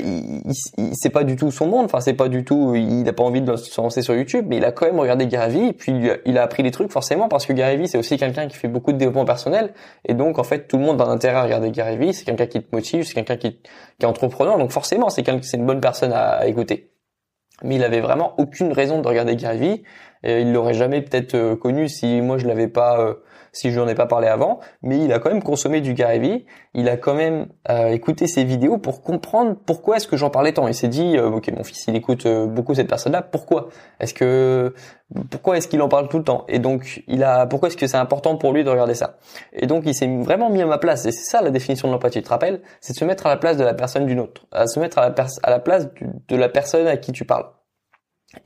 c'est 0.92 1.10
pas 1.10 1.24
du 1.24 1.36
tout 1.36 1.50
son 1.50 1.66
monde. 1.66 1.84
Enfin 1.84 2.00
c'est 2.00 2.14
pas 2.14 2.28
du 2.28 2.44
tout 2.44 2.74
il 2.74 3.08
a 3.08 3.12
pas 3.12 3.22
envie 3.22 3.40
de 3.40 3.56
se 3.56 3.80
lancer 3.80 4.02
sur 4.02 4.14
YouTube 4.14 4.46
mais 4.48 4.56
il 4.56 4.64
a 4.64 4.72
quand 4.72 4.86
même 4.86 4.98
regardé 4.98 5.26
Gary 5.26 5.68
et 5.68 5.72
puis 5.72 5.94
il 6.24 6.38
a 6.38 6.42
appris 6.42 6.62
des 6.62 6.70
trucs 6.70 6.90
forcément 6.90 7.28
parce 7.28 7.46
que 7.46 7.52
Gary 7.52 7.86
c'est 7.88 7.98
aussi 7.98 8.16
quelqu'un 8.16 8.48
qui 8.48 8.56
fait 8.56 8.68
beaucoup 8.68 8.92
de 8.92 8.98
développement 8.98 9.24
personnel. 9.24 9.72
Et 10.04 10.14
donc 10.14 10.38
en 10.38 10.44
fait 10.44 10.66
tout 10.66 10.78
le 10.78 10.84
monde 10.84 11.00
a 11.00 11.04
intérêt 11.04 11.36
à 11.36 11.42
regarder 11.44 11.70
Gary 11.70 12.12
c'est 12.12 12.24
quelqu'un 12.24 12.46
qui 12.46 12.62
te 12.62 12.74
motive 12.74 13.04
c'est 13.04 13.14
quelqu'un 13.14 13.36
qui, 13.36 13.58
est 14.00 14.04
entrepreneur. 14.04 14.58
Donc 14.58 14.72
forcément 14.72 15.10
c'est 15.10 15.24
c'est 15.42 15.56
une 15.56 15.66
bonne 15.66 15.80
personne 15.80 16.12
à, 16.12 16.46
écouter. 16.46 16.90
Mais 17.62 17.76
il 17.76 17.84
avait 17.84 18.00
vraiment 18.00 18.34
aucune 18.38 18.72
raison 18.72 19.00
de 19.00 19.06
regarder 19.06 19.36
Gary 19.36 19.84
et 20.24 20.40
il 20.40 20.52
l'aurait 20.52 20.74
jamais 20.74 21.02
peut-être 21.02 21.34
euh, 21.34 21.56
connu 21.56 21.88
si 21.88 22.20
moi 22.20 22.36
je 22.38 22.46
l'avais 22.46 22.66
pas 22.66 23.00
euh, 23.00 23.14
si 23.54 23.70
je 23.70 23.80
n'en 23.80 23.88
ai 23.88 23.94
pas 23.94 24.06
parlé 24.06 24.28
avant, 24.28 24.60
mais 24.82 24.98
il 24.98 25.10
a 25.14 25.18
quand 25.18 25.30
même 25.30 25.42
consommé 25.42 25.80
du 25.80 25.94
Gary 25.94 26.44
il 26.74 26.88
a 26.88 26.96
quand 26.96 27.14
même 27.14 27.46
euh, 27.70 27.88
écouté 27.88 28.26
ses 28.26 28.44
vidéos 28.44 28.78
pour 28.78 29.02
comprendre 29.02 29.56
pourquoi 29.64 29.96
est-ce 29.96 30.08
que 30.08 30.16
j'en 30.16 30.30
parlais 30.30 30.52
tant. 30.52 30.66
Il 30.66 30.74
s'est 30.74 30.88
dit, 30.88 31.16
euh, 31.16 31.30
ok, 31.30 31.50
mon 31.56 31.62
fils, 31.62 31.86
il 31.86 31.94
écoute 31.94 32.26
euh, 32.26 32.46
beaucoup 32.46 32.74
cette 32.74 32.88
personne-là, 32.88 33.22
pourquoi 33.22 33.68
Est-ce 34.00 34.12
que 34.12 34.74
pourquoi 35.30 35.56
est-ce 35.56 35.68
qu'il 35.68 35.80
en 35.82 35.88
parle 35.88 36.08
tout 36.08 36.18
le 36.18 36.24
temps? 36.24 36.44
Et 36.48 36.58
donc, 36.58 37.04
il 37.06 37.22
a 37.22 37.46
pourquoi 37.46 37.68
est-ce 37.68 37.76
que 37.76 37.86
c'est 37.86 37.96
important 37.96 38.36
pour 38.36 38.52
lui 38.52 38.64
de 38.64 38.70
regarder 38.70 38.94
ça? 38.94 39.18
Et 39.52 39.66
donc, 39.66 39.84
il 39.86 39.94
s'est 39.94 40.08
vraiment 40.08 40.50
mis 40.50 40.62
à 40.62 40.66
ma 40.66 40.78
place. 40.78 41.06
Et 41.06 41.12
c'est 41.12 41.30
ça 41.30 41.40
la 41.40 41.50
définition 41.50 41.86
de 41.86 41.92
l'empathie. 41.92 42.18
Tu 42.18 42.24
te 42.24 42.28
rappelles? 42.30 42.60
C'est 42.80 42.94
de 42.94 42.98
se 42.98 43.04
mettre 43.04 43.26
à 43.26 43.30
la 43.30 43.36
place 43.36 43.56
de 43.56 43.64
la 43.64 43.74
personne 43.74 44.06
d'une 44.06 44.18
autre, 44.18 44.46
à 44.50 44.66
se 44.66 44.80
mettre 44.80 44.98
à 44.98 45.08
la, 45.08 45.14
à 45.42 45.50
la 45.50 45.60
place 45.60 45.88
de 46.28 46.36
la 46.36 46.48
personne 46.48 46.88
à 46.88 46.96
qui 46.96 47.12
tu 47.12 47.24
parles. 47.24 47.46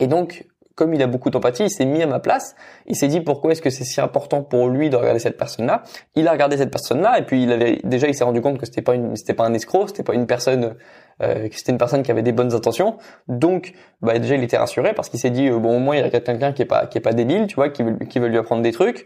Et 0.01 0.07
donc, 0.07 0.47
comme 0.79 0.95
il 0.95 1.03
a 1.03 1.09
beaucoup 1.09 1.29
d'empathie, 1.29 1.65
il 1.65 1.71
s'est 1.71 1.85
mis 1.85 2.03
à 2.05 2.07
ma 2.07 2.21
place. 2.21 2.55
Il 2.87 2.95
s'est 2.95 3.09
dit 3.09 3.21
pourquoi 3.21 3.51
est-ce 3.51 3.61
que 3.61 3.69
c'est 3.69 3.83
si 3.83 4.01
important 4.01 4.45
pour 4.45 4.69
lui 4.69 4.91
de 4.91 4.97
regarder 4.97 5.19
cette 5.19 5.37
personne-là? 5.37 5.83
Il 6.15 6.29
a 6.29 6.31
regardé 6.31 6.57
cette 6.57 6.71
personne-là 6.71 7.19
et 7.19 7.23
puis 7.23 7.43
il 7.43 7.51
avait 7.51 7.81
déjà 7.83 8.07
il 8.07 8.15
s'est 8.15 8.23
rendu 8.23 8.41
compte 8.41 8.59
que 8.59 8.65
c'était 8.65 8.81
pas 8.81 8.95
une 8.95 9.17
c'était 9.17 9.35
pas 9.35 9.45
un 9.45 9.55
escroc, 9.55 9.89
c'était 9.89 10.05
pas 10.05 10.15
une 10.15 10.29
personne 10.29 10.77
euh, 11.21 11.49
c'était 11.51 11.73
une 11.73 11.79
personne 11.79 12.05
qui 12.05 12.13
avait 12.13 12.23
des 12.23 12.31
bonnes 12.31 12.55
intentions. 12.55 12.97
Donc 13.27 13.73
bah 14.03 14.21
déjà 14.21 14.37
il 14.37 14.43
était 14.45 14.57
rassuré 14.57 14.95
parce 14.95 15.09
qu'il 15.09 15.19
s'est 15.19 15.31
dit 15.31 15.49
euh, 15.49 15.59
bon 15.59 15.77
au 15.77 15.81
moins 15.81 15.97
il 15.97 16.01
y 16.01 16.05
a 16.05 16.11
quelqu'un 16.11 16.53
qui 16.53 16.63
est 16.63 16.67
pas 16.67 16.87
qui 16.87 16.99
est 16.99 17.01
pas 17.01 17.13
débile, 17.13 17.49
tu 17.49 17.57
vois, 17.57 17.71
qui 17.71 17.83
veut 17.83 17.97
qui 18.09 18.21
veut 18.21 18.29
lui 18.29 18.39
apprendre 18.39 18.63
des 18.63 18.73
trucs. 18.73 19.05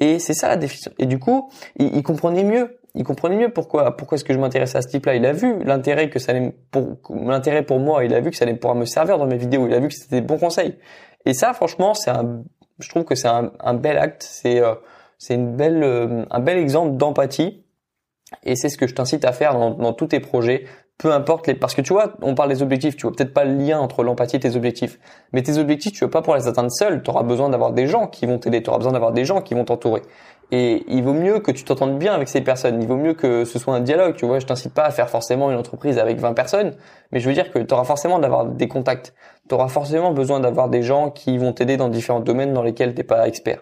Et 0.00 0.18
c'est 0.18 0.34
ça 0.34 0.48
la 0.48 0.56
définition. 0.56 0.90
Et 0.98 1.06
du 1.06 1.20
coup, 1.20 1.48
il, 1.76 1.94
il, 1.94 2.02
comprenait 2.02 2.42
mieux. 2.42 2.80
il 2.96 3.04
comprenait 3.04 3.36
mieux 3.36 3.50
pourquoi 3.50 3.96
pourquoi 3.96 4.16
est-ce 4.16 4.24
que 4.24 4.34
je 4.34 4.38
m'intéressais 4.40 4.78
à 4.78 4.82
ce 4.82 4.88
type-là. 4.88 5.14
Il 5.14 5.24
a 5.24 5.32
vu 5.32 5.62
l'intérêt 5.62 6.10
que 6.10 6.18
ça 6.18 6.32
allait 6.32 6.52
pour 6.72 6.98
l'intérêt 7.14 7.62
pour 7.62 7.78
moi. 7.78 8.04
Il 8.04 8.12
a 8.12 8.20
vu 8.20 8.30
que 8.30 8.36
ça 8.36 8.44
allait 8.44 8.56
pouvoir 8.56 8.74
me 8.74 8.84
servir 8.84 9.18
dans 9.18 9.26
mes 9.26 9.36
vidéos. 9.36 9.68
Il 9.68 9.74
a 9.74 9.78
vu 9.78 9.86
que 9.86 9.94
c'était 9.94 10.20
des 10.20 10.26
bons 10.26 10.38
conseils. 10.38 10.76
Et 11.26 11.34
ça, 11.34 11.52
franchement, 11.52 11.94
c'est 11.94 12.10
un, 12.10 12.42
je 12.78 12.88
trouve 12.88 13.04
que 13.04 13.14
c'est 13.14 13.28
un, 13.28 13.52
un, 13.60 13.74
bel 13.74 13.98
acte. 13.98 14.22
C'est 14.22 14.60
euh, 14.60 14.74
c'est 15.18 15.34
une 15.34 15.56
belle 15.56 15.82
euh, 15.82 16.24
un 16.30 16.40
bel 16.40 16.58
exemple 16.58 16.96
d'empathie. 16.96 17.64
Et 18.44 18.56
c'est 18.56 18.70
ce 18.70 18.78
que 18.78 18.86
je 18.86 18.94
t'incite 18.94 19.24
à 19.24 19.32
faire 19.32 19.54
dans, 19.54 19.70
dans 19.70 19.92
tous 19.92 20.08
tes 20.08 20.20
projets 20.20 20.64
peu 21.02 21.12
importe 21.12 21.48
les 21.48 21.54
parce 21.54 21.74
que 21.74 21.80
tu 21.80 21.92
vois 21.92 22.14
on 22.22 22.34
parle 22.34 22.48
des 22.48 22.62
objectifs 22.62 22.96
tu 22.96 23.06
vois 23.06 23.14
peut-être 23.14 23.34
pas 23.34 23.44
le 23.44 23.54
lien 23.56 23.80
entre 23.80 24.04
l'empathie 24.04 24.36
et 24.36 24.40
tes 24.40 24.56
objectifs 24.56 24.98
mais 25.32 25.42
tes 25.42 25.58
objectifs 25.58 25.92
tu 25.92 26.04
veux 26.04 26.10
pas 26.10 26.22
pour 26.22 26.36
les 26.36 26.46
atteindre 26.46 26.70
seul 26.70 27.02
tu 27.02 27.10
auras 27.10 27.24
besoin 27.24 27.48
d'avoir 27.48 27.72
des 27.72 27.86
gens 27.86 28.06
qui 28.06 28.26
vont 28.26 28.38
t'aider 28.38 28.62
tu 28.62 28.70
auras 28.70 28.78
besoin 28.78 28.92
d'avoir 28.92 29.12
des 29.12 29.24
gens 29.24 29.40
qui 29.40 29.54
vont 29.54 29.64
t'entourer 29.64 30.02
et 30.52 30.84
il 30.86 31.02
vaut 31.02 31.14
mieux 31.14 31.40
que 31.40 31.50
tu 31.50 31.64
t'entendes 31.64 31.98
bien 31.98 32.12
avec 32.12 32.28
ces 32.28 32.42
personnes. 32.42 32.80
Il 32.80 32.86
vaut 32.86 32.96
mieux 32.96 33.14
que 33.14 33.44
ce 33.44 33.58
soit 33.58 33.74
un 33.74 33.80
dialogue 33.80 34.14
tu 34.14 34.26
vois. 34.26 34.38
Je 34.38 34.46
t'incite 34.46 34.72
pas 34.72 34.84
à 34.84 34.90
faire 34.90 35.08
forcément 35.08 35.50
une 35.50 35.56
entreprise 35.56 35.98
avec 35.98 36.20
20 36.20 36.34
personnes 36.34 36.74
mais 37.10 37.20
je 37.20 37.28
veux 37.28 37.34
dire 37.34 37.50
que 37.50 37.58
tu 37.58 37.74
auras 37.74 37.84
forcément 37.84 38.18
d'avoir 38.18 38.44
des 38.44 38.68
contacts. 38.68 39.14
Tu 39.48 39.54
auras 39.54 39.68
forcément 39.68 40.12
besoin 40.12 40.38
d'avoir 40.38 40.68
des 40.68 40.82
gens 40.82 41.10
qui 41.10 41.38
vont 41.38 41.52
t'aider 41.52 41.76
dans 41.76 41.88
différents 41.88 42.20
domaines 42.20 42.52
dans 42.52 42.62
lesquels 42.62 42.94
t'es 42.94 43.02
pas 43.02 43.26
expert 43.26 43.60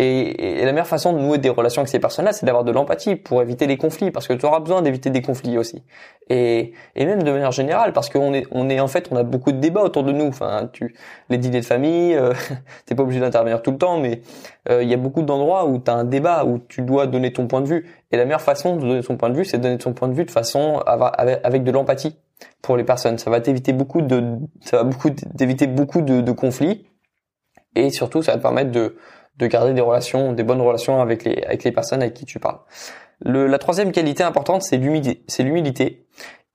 et, 0.00 0.64
la 0.64 0.70
meilleure 0.70 0.86
façon 0.86 1.12
de 1.12 1.18
nouer 1.18 1.38
des 1.38 1.48
relations 1.48 1.80
avec 1.80 1.88
ces 1.88 1.98
personnes-là, 1.98 2.32
c'est 2.32 2.46
d'avoir 2.46 2.62
de 2.62 2.70
l'empathie 2.70 3.16
pour 3.16 3.42
éviter 3.42 3.66
les 3.66 3.76
conflits, 3.76 4.12
parce 4.12 4.28
que 4.28 4.32
tu 4.32 4.46
auras 4.46 4.60
besoin 4.60 4.80
d'éviter 4.80 5.10
des 5.10 5.22
conflits 5.22 5.58
aussi. 5.58 5.82
Et, 6.28 6.72
et 6.94 7.04
même 7.04 7.24
de 7.24 7.32
manière 7.32 7.50
générale, 7.50 7.92
parce 7.92 8.08
qu'on 8.08 8.32
est, 8.32 8.46
on 8.52 8.70
est 8.70 8.78
en 8.78 8.86
fait, 8.86 9.08
on 9.10 9.16
a 9.16 9.24
beaucoup 9.24 9.50
de 9.50 9.58
débats 9.58 9.82
autour 9.82 10.04
de 10.04 10.12
nous. 10.12 10.26
Enfin, 10.26 10.70
tu, 10.72 10.94
les 11.30 11.36
dîners 11.36 11.60
de 11.60 11.64
famille, 11.64 12.14
euh, 12.14 12.32
t'es 12.86 12.94
pas 12.94 13.02
obligé 13.02 13.18
d'intervenir 13.18 13.60
tout 13.60 13.72
le 13.72 13.78
temps, 13.78 13.98
mais 13.98 14.20
euh, 14.70 14.84
il 14.84 14.88
y 14.88 14.94
a 14.94 14.96
beaucoup 14.96 15.22
d'endroits 15.22 15.66
où 15.66 15.80
tu 15.80 15.90
as 15.90 15.94
un 15.94 16.04
débat, 16.04 16.44
où 16.44 16.60
tu 16.60 16.82
dois 16.82 17.08
donner 17.08 17.32
ton 17.32 17.48
point 17.48 17.60
de 17.60 17.66
vue. 17.66 17.90
Et 18.12 18.16
la 18.16 18.24
meilleure 18.24 18.40
façon 18.40 18.76
de 18.76 18.82
donner 18.82 19.02
son 19.02 19.16
point 19.16 19.30
de 19.30 19.36
vue, 19.36 19.44
c'est 19.44 19.58
de 19.58 19.64
donner 19.64 19.78
ton 19.78 19.94
point 19.94 20.06
de 20.06 20.14
vue 20.14 20.24
de 20.24 20.30
façon 20.30 20.80
avec, 20.86 21.40
avec 21.42 21.64
de 21.64 21.72
l'empathie 21.72 22.16
pour 22.62 22.76
les 22.76 22.84
personnes. 22.84 23.18
Ça 23.18 23.30
va 23.30 23.40
t'éviter 23.40 23.72
beaucoup 23.72 24.02
de, 24.02 24.36
ça 24.60 24.76
va 24.76 24.84
beaucoup 24.84 25.10
d'éviter 25.34 25.66
beaucoup 25.66 26.02
de, 26.02 26.20
de 26.20 26.32
conflits. 26.32 26.86
Et 27.74 27.90
surtout, 27.90 28.22
ça 28.22 28.32
va 28.32 28.38
te 28.38 28.42
permettre 28.42 28.70
de, 28.70 28.96
de 29.38 29.46
garder 29.46 29.72
des 29.72 29.80
relations, 29.80 30.32
des 30.32 30.42
bonnes 30.42 30.60
relations 30.60 31.00
avec 31.00 31.24
les 31.24 31.42
avec 31.42 31.64
les 31.64 31.72
personnes 31.72 32.02
avec 32.02 32.14
qui 32.14 32.24
tu 32.24 32.38
parles. 32.38 32.58
Le, 33.20 33.46
la 33.46 33.58
troisième 33.58 33.92
qualité 33.92 34.22
importante, 34.22 34.62
c'est 34.62 34.76
l'humilité. 34.76 36.06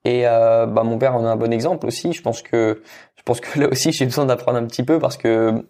Et 0.05 0.27
euh, 0.27 0.65
bah, 0.65 0.83
mon 0.83 0.97
père 0.97 1.15
en 1.15 1.25
a 1.25 1.29
un 1.29 1.35
bon 1.35 1.51
exemple 1.51 1.87
aussi. 1.87 2.13
Je 2.13 2.21
pense 2.21 2.41
que 2.41 2.81
je 3.15 3.23
pense 3.23 3.39
que 3.39 3.59
là 3.59 3.67
aussi 3.69 3.91
j'ai 3.91 4.05
besoin 4.05 4.25
d'apprendre 4.25 4.57
un 4.57 4.65
petit 4.65 4.83
peu 4.83 4.99
parce 4.99 5.17
que 5.17 5.65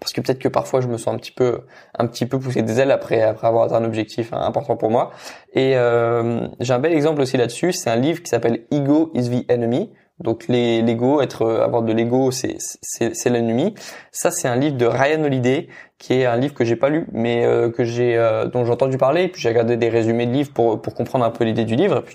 parce 0.00 0.12
que 0.12 0.20
peut-être 0.20 0.40
que 0.40 0.48
parfois 0.48 0.80
je 0.80 0.88
me 0.88 0.98
sens 0.98 1.14
un 1.14 1.18
petit 1.18 1.30
peu 1.30 1.60
un 1.96 2.06
petit 2.08 2.26
peu 2.26 2.38
poussé 2.38 2.62
des 2.62 2.80
ailes 2.80 2.90
après 2.90 3.22
après 3.22 3.46
avoir 3.46 3.64
atteint 3.64 3.76
un 3.76 3.84
objectif 3.84 4.32
important 4.32 4.76
pour 4.76 4.90
moi. 4.90 5.12
Et 5.52 5.76
euh, 5.76 6.48
j'ai 6.60 6.72
un 6.72 6.80
bel 6.80 6.92
exemple 6.92 7.20
aussi 7.20 7.36
là-dessus. 7.36 7.72
C'est 7.72 7.90
un 7.90 7.96
livre 7.96 8.22
qui 8.22 8.28
s'appelle 8.28 8.66
Ego 8.72 9.12
is 9.14 9.30
the 9.30 9.50
Enemy 9.50 9.92
donc 10.20 10.46
les 10.48 10.80
l'ego, 10.80 11.20
être 11.20 11.42
euh, 11.42 11.64
avoir 11.64 11.82
de 11.82 11.92
l'ego, 11.92 12.30
c'est 12.30 12.56
c'est 12.60 13.30
l'ennemi. 13.30 13.74
Ça 14.12 14.30
c'est 14.30 14.46
un 14.46 14.56
livre 14.56 14.76
de 14.76 14.86
Ryan 14.86 15.24
Holiday 15.24 15.68
qui 15.98 16.14
est 16.14 16.24
un 16.24 16.36
livre 16.36 16.54
que 16.54 16.64
j'ai 16.64 16.76
pas 16.76 16.88
lu 16.88 17.06
mais 17.12 17.44
euh, 17.44 17.70
que 17.70 17.84
j'ai 17.84 18.16
euh, 18.16 18.46
dont 18.46 18.64
j'ai 18.64 18.70
entendu 18.70 18.96
parler 18.96 19.28
puis 19.28 19.42
j'ai 19.42 19.48
regardé 19.48 19.76
des 19.76 19.88
résumés 19.88 20.26
de 20.26 20.32
livres 20.32 20.52
pour 20.52 20.80
pour 20.80 20.94
comprendre 20.94 21.24
un 21.24 21.30
peu 21.30 21.44
l'idée 21.44 21.64
du 21.64 21.74
livre 21.74 22.00
puis 22.00 22.14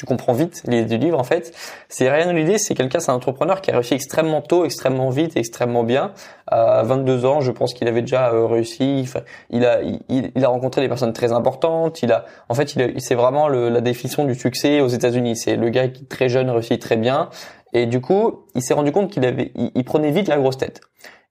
tu 0.00 0.06
comprends 0.06 0.32
vite 0.32 0.62
l'idée 0.66 0.96
du 0.96 0.96
livre 0.96 1.18
en 1.18 1.24
fait. 1.24 1.52
C'est 1.90 2.10
Ryan 2.10 2.30
Holiday, 2.30 2.56
c'est 2.56 2.74
quelqu'un, 2.74 3.00
c'est 3.00 3.10
un 3.10 3.16
entrepreneur 3.16 3.60
qui 3.60 3.70
a 3.70 3.74
réussi 3.74 3.92
extrêmement 3.92 4.40
tôt, 4.40 4.64
extrêmement 4.64 5.10
vite, 5.10 5.36
extrêmement 5.36 5.84
bien. 5.84 6.12
À 6.46 6.82
22 6.84 7.26
ans, 7.26 7.42
je 7.42 7.50
pense 7.50 7.74
qu'il 7.74 7.86
avait 7.86 8.00
déjà 8.00 8.32
euh, 8.32 8.46
réussi. 8.46 9.06
Il 9.50 9.66
a, 9.66 9.82
il, 9.82 10.00
il, 10.34 10.42
a 10.42 10.48
rencontré 10.48 10.80
des 10.80 10.88
personnes 10.88 11.12
très 11.12 11.32
importantes. 11.32 12.02
Il 12.02 12.12
a, 12.12 12.24
en 12.48 12.54
fait, 12.54 12.74
il, 12.76 12.98
c'est 12.98 13.14
vraiment 13.14 13.48
le, 13.48 13.68
la 13.68 13.82
définition 13.82 14.24
du 14.24 14.34
succès 14.34 14.80
aux 14.80 14.88
États-Unis. 14.88 15.36
C'est 15.36 15.56
le 15.56 15.68
gars 15.68 15.88
qui 15.88 16.06
très 16.06 16.30
jeune 16.30 16.48
réussit 16.48 16.80
très 16.80 16.96
bien. 16.96 17.28
Et 17.74 17.84
du 17.84 18.00
coup, 18.00 18.46
il 18.54 18.62
s'est 18.62 18.72
rendu 18.72 18.92
compte 18.92 19.10
qu'il 19.10 19.26
avait, 19.26 19.52
il, 19.54 19.84
prenait 19.84 20.12
vite 20.12 20.28
la 20.28 20.38
grosse 20.38 20.56
tête 20.56 20.80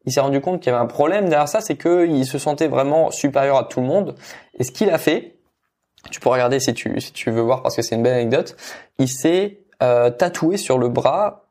il 0.06 0.14
s'est 0.14 0.22
rendu 0.22 0.42
compte 0.42 0.62
qu'il 0.62 0.72
y 0.72 0.74
avait 0.74 0.82
un 0.82 0.88
problème 0.88 1.28
derrière 1.28 1.50
ça, 1.50 1.60
c'est 1.60 1.76
qu'il 1.76 2.26
se 2.26 2.38
sentait 2.38 2.68
vraiment 2.68 3.12
supérieur 3.12 3.58
à 3.58 3.66
tout 3.66 3.82
le 3.82 3.86
monde. 3.86 4.16
Et 4.58 4.64
ce 4.64 4.72
qu'il 4.72 4.90
a 4.90 4.98
fait, 4.98 5.39
tu 6.12 6.20
peux 6.20 6.30
regarder 6.30 6.60
si 6.60 6.74
tu, 6.74 7.00
si 7.00 7.12
tu 7.14 7.32
veux 7.32 7.42
voir 7.42 7.62
parce 7.62 7.76
que 7.76 7.82
c'est 7.82 7.96
une 7.96 8.04
belle 8.04 8.14
anecdote. 8.14 8.56
Il 8.98 9.10
s'est 9.10 9.62
euh, 9.82 10.10
tatoué 10.10 10.58
sur 10.58 10.78
le 10.78 10.90
bras 10.90 11.50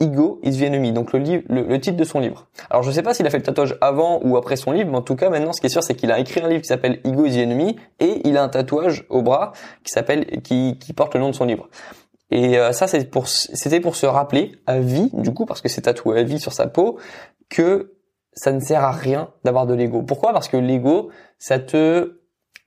Ego 0.00 0.38
is 0.44 0.58
the 0.58 0.62
enemy, 0.62 0.92
donc 0.92 1.12
le, 1.12 1.18
livre, 1.18 1.42
le, 1.48 1.78
titre 1.80 1.96
de 1.96 2.04
son 2.04 2.20
livre. 2.20 2.46
Alors 2.70 2.82
je 2.82 2.90
sais 2.90 3.02
pas 3.02 3.14
s'il 3.14 3.26
a 3.26 3.30
fait 3.30 3.38
le 3.38 3.42
tatouage 3.42 3.76
avant 3.80 4.20
ou 4.22 4.36
après 4.36 4.56
son 4.56 4.70
livre, 4.70 4.90
mais 4.90 4.96
en 4.96 5.02
tout 5.02 5.16
cas 5.16 5.28
maintenant 5.28 5.52
ce 5.52 5.60
qui 5.60 5.66
est 5.66 5.70
sûr 5.70 5.82
c'est 5.82 5.94
qu'il 5.94 6.12
a 6.12 6.18
écrit 6.18 6.40
un 6.40 6.48
livre 6.48 6.62
qui 6.62 6.68
s'appelle 6.68 7.00
Ego 7.04 7.24
is 7.24 7.32
the 7.32 7.38
enemy 7.38 7.76
et 7.98 8.20
il 8.24 8.36
a 8.36 8.44
un 8.44 8.48
tatouage 8.48 9.04
au 9.08 9.22
bras 9.22 9.52
qui 9.82 9.90
s'appelle 9.90 10.40
qui, 10.42 10.78
qui 10.78 10.92
porte 10.92 11.14
le 11.14 11.20
nom 11.20 11.30
de 11.30 11.34
son 11.34 11.46
livre. 11.46 11.68
Et 12.30 12.58
euh, 12.58 12.72
ça 12.72 12.86
c'est 12.86 13.10
pour 13.10 13.26
c'était 13.26 13.80
pour 13.80 13.96
se 13.96 14.06
rappeler 14.06 14.52
à 14.66 14.78
vie 14.78 15.10
du 15.14 15.32
coup 15.34 15.46
parce 15.46 15.60
que 15.60 15.68
c'est 15.68 15.82
tatoué 15.82 16.20
à 16.20 16.22
vie 16.22 16.38
sur 16.38 16.52
sa 16.52 16.68
peau 16.68 16.98
que 17.48 17.94
ça 18.32 18.52
ne 18.52 18.60
sert 18.60 18.84
à 18.84 18.92
rien 18.92 19.30
d'avoir 19.44 19.66
de 19.66 19.74
l'ego. 19.74 20.02
Pourquoi? 20.02 20.32
Parce 20.32 20.48
que 20.48 20.56
l'ego 20.56 21.10
ça 21.38 21.58
te 21.58 22.17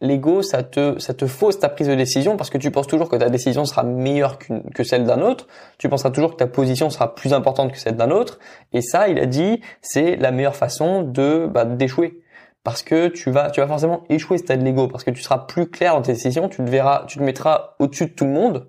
l'ego, 0.01 0.41
ça 0.41 0.63
te, 0.63 0.99
ça 0.99 1.13
te 1.13 1.27
fausse 1.27 1.59
ta 1.59 1.69
prise 1.69 1.87
de 1.87 1.95
décision 1.95 2.35
parce 2.35 2.49
que 2.49 2.57
tu 2.57 2.71
penses 2.71 2.87
toujours 2.87 3.07
que 3.07 3.15
ta 3.15 3.29
décision 3.29 3.65
sera 3.65 3.83
meilleure 3.83 4.37
que 4.39 4.83
celle 4.83 5.05
d'un 5.05 5.21
autre. 5.21 5.47
Tu 5.77 5.87
penseras 5.87 6.11
toujours 6.11 6.31
que 6.31 6.37
ta 6.37 6.47
position 6.47 6.89
sera 6.89 7.15
plus 7.15 7.33
importante 7.33 7.71
que 7.71 7.77
celle 7.77 7.95
d'un 7.95 8.11
autre. 8.11 8.39
Et 8.73 8.81
ça, 8.81 9.07
il 9.07 9.19
a 9.19 9.25
dit, 9.25 9.61
c'est 9.81 10.15
la 10.17 10.31
meilleure 10.31 10.55
façon 10.55 11.03
de 11.03 11.47
bah, 11.51 11.65
d'échouer. 11.65 12.21
Parce 12.63 12.83
que 12.83 13.07
tu 13.07 13.31
vas, 13.31 13.49
tu 13.49 13.59
vas 13.59 13.67
forcément 13.67 14.03
échouer 14.09 14.37
si 14.37 14.45
t'as 14.45 14.57
de 14.57 14.63
l'ego, 14.63 14.87
parce 14.87 15.03
que 15.03 15.09
tu 15.09 15.21
seras 15.21 15.39
plus 15.39 15.67
clair 15.67 15.95
dans 15.95 16.01
tes 16.01 16.13
décisions, 16.13 16.47
tu 16.47 16.57
te 16.57 16.69
verras, 16.69 17.05
tu 17.07 17.17
te 17.17 17.23
mettras 17.23 17.75
au-dessus 17.79 18.05
de 18.05 18.11
tout 18.11 18.25
le 18.25 18.31
monde. 18.31 18.67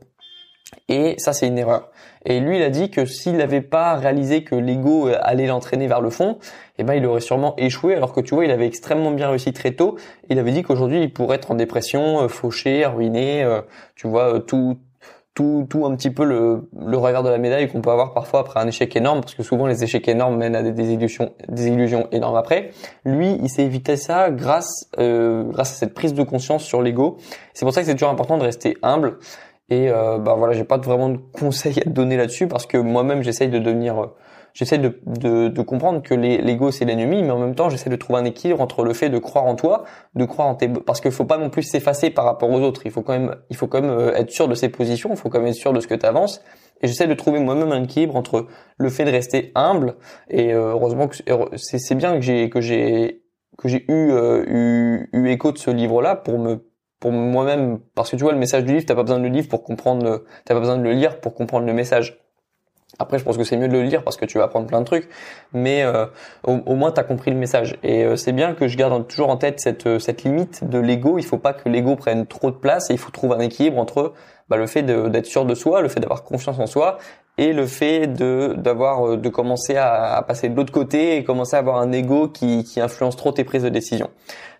Et 0.89 1.15
ça, 1.19 1.33
c'est 1.33 1.47
une 1.47 1.59
erreur. 1.59 1.91
Et 2.25 2.41
lui, 2.41 2.57
il 2.57 2.63
a 2.63 2.71
dit 2.71 2.91
que 2.91 3.05
s'il 3.05 3.37
n'avait 3.37 3.61
pas 3.61 3.95
réalisé 3.95 4.45
que 4.45 4.55
l'ego 4.55 5.09
allait 5.21 5.47
l'entraîner 5.47 5.87
vers 5.87 6.01
le 6.01 6.11
fond, 6.11 6.39
eh 6.79 6.85
ben, 6.85 6.95
il 6.95 7.07
aurait 7.07 7.21
sûrement 7.21 7.55
échoué. 7.57 7.95
Alors 7.95 8.13
que 8.13 8.21
tu 8.21 8.35
vois, 8.35 8.45
il 8.45 8.51
avait 8.51 8.67
extrêmement 8.67 9.11
bien 9.11 9.29
réussi 9.29 9.53
très 9.53 9.73
tôt. 9.73 9.97
Il 10.29 10.39
avait 10.39 10.53
dit 10.53 10.63
qu'aujourd'hui, 10.63 11.03
il 11.03 11.13
pourrait 11.13 11.37
être 11.37 11.51
en 11.51 11.55
dépression, 11.55 12.23
euh, 12.23 12.29
fauché, 12.29 12.87
ruiné. 12.87 13.43
Euh, 13.43 13.63
tu 13.97 14.07
vois, 14.07 14.35
euh, 14.35 14.39
tout, 14.39 14.79
tout, 15.35 15.67
tout 15.69 15.87
un 15.87 15.97
petit 15.97 16.11
peu 16.11 16.25
le, 16.25 16.69
le 16.87 16.97
revers 16.99 17.23
de 17.23 17.31
la 17.31 17.39
médaille 17.39 17.69
qu'on 17.69 17.81
peut 17.81 17.91
avoir 17.91 18.13
parfois 18.13 18.41
après 18.41 18.61
un 18.61 18.67
échec 18.67 18.95
énorme, 18.97 19.21
parce 19.23 19.35
que 19.35 19.43
souvent 19.43 19.67
les 19.67 19.83
échecs 19.83 20.07
énormes 20.09 20.37
mènent 20.37 20.57
à 20.57 20.63
des 20.63 20.73
désillusions, 20.73 21.33
des 21.49 21.69
illusions 21.69 22.07
énormes 22.13 22.37
après. 22.37 22.71
Lui, 23.05 23.39
il 23.43 23.49
s'est 23.49 23.65
évité 23.65 23.97
ça 23.97 24.31
grâce, 24.31 24.91
euh, 24.99 25.45
grâce 25.45 25.73
à 25.73 25.75
cette 25.75 25.95
prise 25.95 26.13
de 26.13 26.23
conscience 26.23 26.65
sur 26.65 26.83
l'ego. 26.83 27.17
C'est 27.55 27.65
pour 27.65 27.73
ça 27.73 27.81
que 27.81 27.87
c'est 27.87 27.95
toujours 27.95 28.11
important 28.11 28.37
de 28.37 28.45
rester 28.45 28.77
humble. 28.83 29.19
Et 29.73 29.89
euh, 29.89 30.19
bah 30.19 30.35
voilà, 30.37 30.53
j'ai 30.53 30.65
pas 30.65 30.77
vraiment 30.77 31.09
de 31.09 31.17
conseils 31.17 31.79
à 31.79 31.85
te 31.85 31.89
donner 31.89 32.19
là-dessus 32.19 32.47
parce 32.47 32.67
que 32.67 32.77
moi-même 32.77 33.23
j'essaye 33.23 33.49
de 33.49 33.59
devenir, 33.59 34.03
euh, 34.03 34.07
j'essaie 34.53 34.77
de, 34.77 35.01
de, 35.07 35.49
de, 35.49 35.63
comprendre 35.63 36.03
que 36.03 36.13
l'ego 36.13 36.71
c'est 36.71 36.85
l'ennemi, 36.85 37.23
mais 37.23 37.31
en 37.31 37.39
même 37.39 37.55
temps 37.55 37.71
j'essaie 37.71 37.89
de 37.89 37.97
trouver 37.97 38.19
un 38.19 38.27
équilibre 38.27 38.61
entre 38.61 38.85
le 38.85 38.93
fait 38.93 39.09
de 39.09 39.17
croire 39.17 39.47
en 39.47 39.55
toi, 39.55 39.85
de 40.15 40.27
croire 40.27 40.49
en 40.49 40.57
tes, 40.57 40.69
parce 40.69 41.01
qu'il 41.01 41.11
faut 41.11 41.25
pas 41.25 41.39
non 41.39 41.49
plus 41.49 41.63
s'effacer 41.63 42.11
par 42.11 42.27
rapport 42.27 42.51
aux 42.51 42.61
autres. 42.61 42.83
Il 42.85 42.91
faut 42.91 43.01
quand 43.01 43.15
même, 43.15 43.35
il 43.49 43.57
faut 43.57 43.67
quand 43.67 43.81
même 43.81 43.91
euh, 43.91 44.15
être 44.15 44.31
sûr 44.31 44.47
de 44.47 44.55
ses 44.55 44.69
positions, 44.69 45.09
il 45.13 45.17
faut 45.17 45.31
quand 45.31 45.39
même 45.39 45.49
être 45.49 45.55
sûr 45.55 45.73
de 45.73 45.81
ce 45.81 45.87
que 45.87 45.95
tu 45.95 46.05
avances. 46.05 46.43
Et 46.83 46.87
j'essaie 46.87 47.07
de 47.07 47.15
trouver 47.15 47.39
moi-même 47.39 47.73
un 47.73 47.85
équilibre 47.85 48.17
entre 48.17 48.49
le 48.77 48.91
fait 48.91 49.07
de 49.07 49.11
rester 49.11 49.53
humble 49.55 49.97
et 50.29 50.53
euh, 50.53 50.73
heureusement 50.73 51.09
que 51.09 51.17
c'est 51.57 51.95
bien 51.95 52.13
que 52.17 52.21
j'ai 52.21 52.51
que 52.51 52.61
j'ai 52.61 53.23
que 53.57 53.69
j'ai 53.69 53.87
eu, 53.89 54.13
eu 54.13 55.09
eu 55.15 55.31
écho 55.31 55.51
de 55.53 55.59
ce 55.59 55.71
livre-là 55.71 56.17
pour 56.17 56.39
me 56.39 56.72
pour 57.03 57.11
moi-même, 57.11 57.81
parce 57.97 58.13
que 58.13 58.17
tu 58.17 58.23
vois, 58.23 58.31
le 58.31 58.39
message 58.39 58.63
du 58.63 58.73
livre, 58.73 58.85
t'as 58.87 58.95
pas 58.95 59.03
besoin 59.03 59.19
de 59.19 59.25
le 59.25 59.29
livre 59.29 59.49
pour 59.49 59.65
comprendre, 59.65 60.23
t'as 60.45 60.55
pas 60.55 60.61
besoin 60.61 60.77
de 60.77 60.85
le 60.85 60.93
lire 60.93 61.19
pour 61.19 61.35
comprendre 61.35 61.67
le 61.67 61.73
message. 61.73 62.23
Après, 63.01 63.19
je 63.19 63.25
pense 63.25 63.37
que 63.37 63.43
c'est 63.43 63.57
mieux 63.57 63.67
de 63.67 63.73
le 63.73 63.83
lire 63.83 64.05
parce 64.05 64.17
que 64.17 64.25
tu 64.25 64.39
vas 64.39 64.45
apprendre 64.45 64.69
plein 64.69 64.79
de 64.79 64.85
trucs, 64.85 65.09
mais 65.53 65.83
euh, 65.83 66.07
au, 66.45 66.77
moins 66.77 66.93
t'as 66.93 67.03
compris 67.03 67.33
le 67.33 67.37
message. 67.37 67.77
Et 67.83 68.05
euh, 68.05 68.15
c'est 68.15 68.31
bien 68.31 68.55
que 68.55 68.69
je 68.69 68.77
garde 68.77 69.09
toujours 69.09 69.31
en 69.31 69.37
tête 69.37 69.59
cette 69.59 69.89
euh, 69.89 69.99
cette 69.99 70.23
limite 70.23 70.63
de 70.63 70.79
l'ego. 70.79 71.19
Il 71.19 71.25
faut 71.25 71.39
pas 71.39 71.55
que 71.55 71.69
l'ego 71.69 71.97
prenne 71.97 72.25
trop 72.27 72.53
de 72.53 72.57
place 72.57 72.89
et 72.91 72.93
il 72.93 72.99
faut 72.99 73.11
trouver 73.11 73.35
un 73.35 73.41
équilibre 73.41 73.79
entre 73.79 74.13
bah, 74.53 74.59
le 74.59 74.67
fait 74.67 74.83
d'être 74.83 75.27
sûr 75.27 75.47
de 75.47 75.55
soi, 75.55 75.81
le 75.81 75.89
fait 75.89 76.01
d'avoir 76.01 76.25
confiance 76.25 76.59
en 76.59 76.67
soi 76.67 76.99
et 77.39 77.55
le 77.55 77.67
fait 77.67 78.07
de 78.07 78.55
d'avoir 78.57 79.17
de 79.17 79.29
commencer 79.31 79.77
à, 79.77 80.17
à 80.17 80.23
passer 80.23 80.51
de 80.51 80.55
l'autre 80.55 80.73
côté 80.73 81.17
et 81.17 81.25
commencer 81.25 81.57
à 81.57 81.61
avoir 81.61 81.79
un 81.79 81.91
ego 81.91 82.29
qui 82.29 82.63
qui 82.65 82.81
influence 82.81 83.17
trop 83.17 83.33
tes 83.33 83.45
prises 83.45 83.63
de 83.63 83.71
décision. 83.71 84.11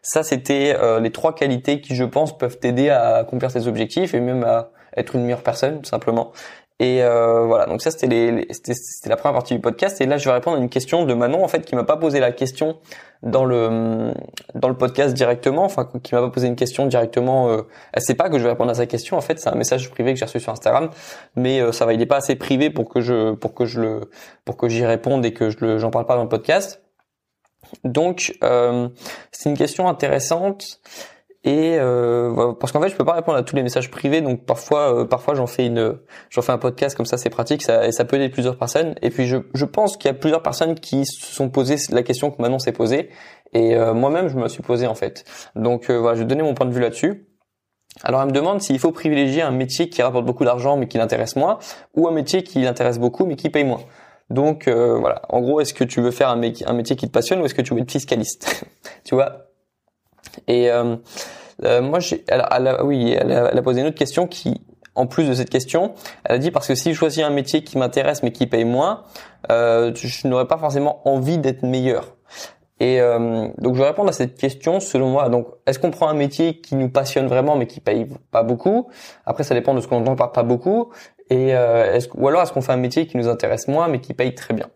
Ça, 0.01 0.23
c'était 0.25 0.75
euh, 0.77 0.99
les 0.99 1.13
trois 1.13 1.35
qualités 1.35 1.81
qui, 1.81 1.95
je 1.95 2.05
pense, 2.05 2.37
peuvent 2.37 2.59
t'aider 2.59 2.89
à 2.89 3.17
accomplir 3.17 3.53
tes 3.53 3.67
objectifs 3.69 4.15
et 4.15 4.21
même 4.21 4.43
à 4.43 4.71
être 4.97 5.15
une 5.15 5.23
meilleure 5.23 5.43
personne, 5.43 5.81
tout 5.81 5.89
simplement. 5.89 6.33
Et 6.79 7.03
euh, 7.03 7.45
voilà, 7.47 7.67
donc 7.67 7.81
ça 7.83 7.91
c'était 7.91 8.09
les, 8.09 8.47
c'était 8.51 9.09
la 9.09 9.17
première 9.17 9.35
partie 9.35 9.55
du 9.55 9.61
podcast. 9.61 10.01
Et 10.01 10.07
là, 10.07 10.17
je 10.17 10.25
vais 10.25 10.33
répondre 10.33 10.57
à 10.57 10.61
une 10.61 10.69
question 10.69 11.05
de 11.05 11.15
Manon 11.15 11.45
en 11.45 11.49
fait 11.49 11.65
qui 11.65 11.77
m'a 11.77 11.85
pas 11.85 11.97
posé 11.97 12.19
la 12.19 12.33
question 12.33 12.79
dans 13.23 13.45
le 13.45 14.13
dans 14.55 14.69
le 14.69 14.77
podcast 14.77 15.15
directement, 15.15 15.65
enfin 15.65 15.89
qui 16.03 16.15
m'a 16.15 16.21
pas 16.21 16.31
posé 16.31 16.49
une 16.49 16.57
question 16.57 16.87
directement. 16.87 17.51
Euh, 17.51 17.63
elle 17.93 18.03
sait 18.03 18.15
pas 18.15 18.29
que 18.29 18.39
je 18.39 18.43
vais 18.43 18.51
répondre 18.51 18.71
à 18.71 18.75
sa 18.75 18.87
question. 18.87 19.17
En 19.17 19.21
fait, 19.21 19.39
c'est 19.39 19.49
un 19.49 19.55
message 19.55 19.91
privé 19.91 20.13
que 20.13 20.19
j'ai 20.19 20.25
reçu 20.25 20.41
sur 20.41 20.53
Instagram, 20.53 20.91
mais 21.37 21.61
euh, 21.61 21.73
ça 21.73 21.87
va, 21.87 21.93
il 21.93 22.01
est 22.01 22.07
pas 22.07 22.17
assez 22.17 22.35
privé 22.35 22.71
pour 22.71 22.89
que 22.89 23.01
je 23.01 23.35
pour 23.35 23.55
que 23.55 23.65
je 23.65 23.81
le 23.81 24.01
pour 24.45 24.57
que 24.57 24.69
j'y 24.69 24.85
réponde 24.85 25.25
et 25.25 25.33
que 25.33 25.51
je 25.51 25.59
le 25.61 25.79
j'en 25.79 25.91
parle 25.91 26.07
pas 26.07 26.17
dans 26.17 26.25
le 26.25 26.29
podcast. 26.29 26.83
Donc, 27.85 28.37
euh, 28.43 28.89
c'est 29.31 29.49
une 29.49 29.57
question 29.57 29.89
intéressante 29.89 30.81
et 31.45 31.77
euh, 31.77 32.53
parce 32.53 32.71
qu'en 32.71 32.81
fait 32.81 32.89
je 32.89 32.95
peux 32.95 33.05
pas 33.05 33.15
répondre 33.15 33.37
à 33.37 33.43
tous 33.43 33.57
les 33.57 33.65
messages 33.65 33.91
privés 33.91 34.21
donc 34.21 34.45
parfois 34.45 34.95
euh, 34.95 35.05
parfois 35.05 35.35
j'en 35.35 35.49
fais 35.49 35.67
une 35.67 35.99
j'en 36.31 36.41
fais 36.41 36.53
un 36.53 36.59
podcast 36.59 36.97
comme 36.97 37.07
ça 37.07 37.17
c'est 37.17 37.31
pratique 37.31 37.63
ça 37.63 37.85
et 37.85 37.91
ça 37.91 38.05
peut 38.05 38.17
aider 38.17 38.29
plusieurs 38.29 38.57
personnes. 38.57 38.95
Et 39.03 39.11
puis 39.11 39.27
je 39.27 39.39
je 39.53 39.65
pense 39.65 39.97
qu'il 39.97 40.09
y 40.09 40.15
a 40.15 40.15
plusieurs 40.15 40.43
personnes 40.43 40.77
qui 40.77 41.05
se 41.05 41.35
sont 41.35 41.49
posées 41.49 41.77
la 41.91 42.05
question 42.05 42.31
que 42.31 42.41
Manon 42.41 42.61
s'est 42.61 42.73
posée. 42.73 43.11
Et 43.55 43.75
euh, 43.75 43.93
moi-même 43.93 44.29
je 44.29 44.37
me 44.37 44.47
suis 44.49 44.63
posé 44.63 44.87
en 44.87 44.95
fait. 44.95 45.25
Donc 45.57 45.91
voilà 45.91 46.15
je 46.15 46.21
vais 46.21 46.27
donner 46.27 46.45
mon 46.45 46.55
point 46.55 46.67
de 46.67 46.73
vue 46.73 46.81
là-dessus. 46.81 47.27
Alors 48.05 48.23
elle 48.23 48.29
me 48.29 48.33
demande 48.33 48.63
s'il 48.63 48.79
faut 48.79 48.93
privilégier 48.93 49.43
un 49.43 49.51
métier 49.51 49.89
qui 49.89 50.01
rapporte 50.01 50.25
beaucoup 50.25 50.45
d'argent 50.45 50.77
mais 50.77 50.87
qui 50.87 50.97
l'intéresse 50.97 51.35
moins 51.35 51.59
ou 51.95 52.07
un 52.07 52.13
métier 52.13 52.45
qui 52.45 52.61
l'intéresse 52.61 53.01
beaucoup 53.01 53.27
mais 53.27 53.35
qui 53.35 53.51
paye 53.51 53.65
moins. 53.65 53.81
Donc 54.31 54.69
voilà. 54.69 55.23
En 55.29 55.41
gros 55.41 55.61
est-ce 55.61 55.75
que 55.75 55.83
tu 55.83 56.01
veux 56.01 56.13
faire 56.13 56.29
un, 56.29 56.41
un 56.41 56.73
métier 56.73 56.95
qui 56.95 57.09
te 57.09 57.13
passionne 57.13 57.41
ou 57.41 57.47
est-ce 57.47 57.55
que 57.55 57.63
tu 57.63 57.75
veux 57.75 57.81
être 57.81 57.91
fiscaliste? 57.91 58.65
Tu 59.05 59.17
vois 59.17 59.52
et 60.47 60.71
euh, 60.71 60.97
euh, 61.65 61.83
moi, 61.83 62.01
j'ai, 62.01 62.25
elle, 62.29 62.41
a, 62.41 62.85
oui, 62.85 63.17
elle 63.19 63.33
a, 63.33 63.51
elle 63.51 63.59
a 63.59 63.63
posé 63.63 63.81
une 63.81 63.87
autre 63.87 63.99
question 63.99 64.27
qui, 64.27 64.61
en 64.95 65.07
plus 65.07 65.29
de 65.29 65.35
cette 65.35 65.51
question, 65.51 65.95
elle 66.25 66.37
a 66.37 66.39
dit 66.39 66.51
parce 66.51 66.67
que 66.67 66.75
si 66.75 66.93
je 66.93 66.99
choisis 66.99 67.23
un 67.23 67.31
métier 67.31 67.65
qui 67.65 67.79
m'intéresse 67.79 68.23
mais 68.23 68.33
qui 68.33 68.47
paye 68.47 68.65
moins, 68.65 69.05
euh, 69.51 69.93
je 69.95 70.29
n'aurais 70.29 70.47
pas 70.47 70.59
forcément 70.59 71.07
envie 71.09 71.39
d'être 71.39 71.63
meilleur. 71.63 72.17
Et 72.81 73.01
euh, 73.01 73.49
donc 73.59 73.77
je 73.77 73.81
vais 73.81 73.87
répondre 73.87 74.09
à 74.09 74.13
cette 74.13 74.37
question 74.37 74.81
selon 74.81 75.11
moi. 75.11 75.29
Donc 75.29 75.47
est-ce 75.67 75.79
qu'on 75.79 75.91
prend 75.91 76.09
un 76.09 76.15
métier 76.15 76.61
qui 76.61 76.75
nous 76.75 76.89
passionne 76.89 77.29
vraiment 77.29 77.57
mais 77.57 77.67
qui 77.67 77.81
paye 77.81 78.09
pas 78.31 78.43
beaucoup? 78.43 78.89
Après 79.25 79.45
ça 79.45 79.55
dépend 79.55 79.75
de 79.75 79.81
ce 79.81 79.87
qu'on 79.87 80.01
entend 80.01 80.17
par 80.17 80.33
pas 80.33 80.43
beaucoup. 80.43 80.91
Et 81.31 81.55
euh, 81.55 81.95
est-ce, 81.95 82.09
ou 82.15 82.27
alors 82.27 82.43
est-ce 82.43 82.53
qu'on 82.53 82.61
fait 82.61 82.73
un 82.73 82.77
métier 82.77 83.07
qui 83.07 83.17
nous 83.17 83.29
intéresse 83.29 83.69
moins 83.69 83.87
mais 83.89 84.01
qui 84.01 84.15
paye 84.15 84.35
très 84.35 84.53
bien? 84.53 84.67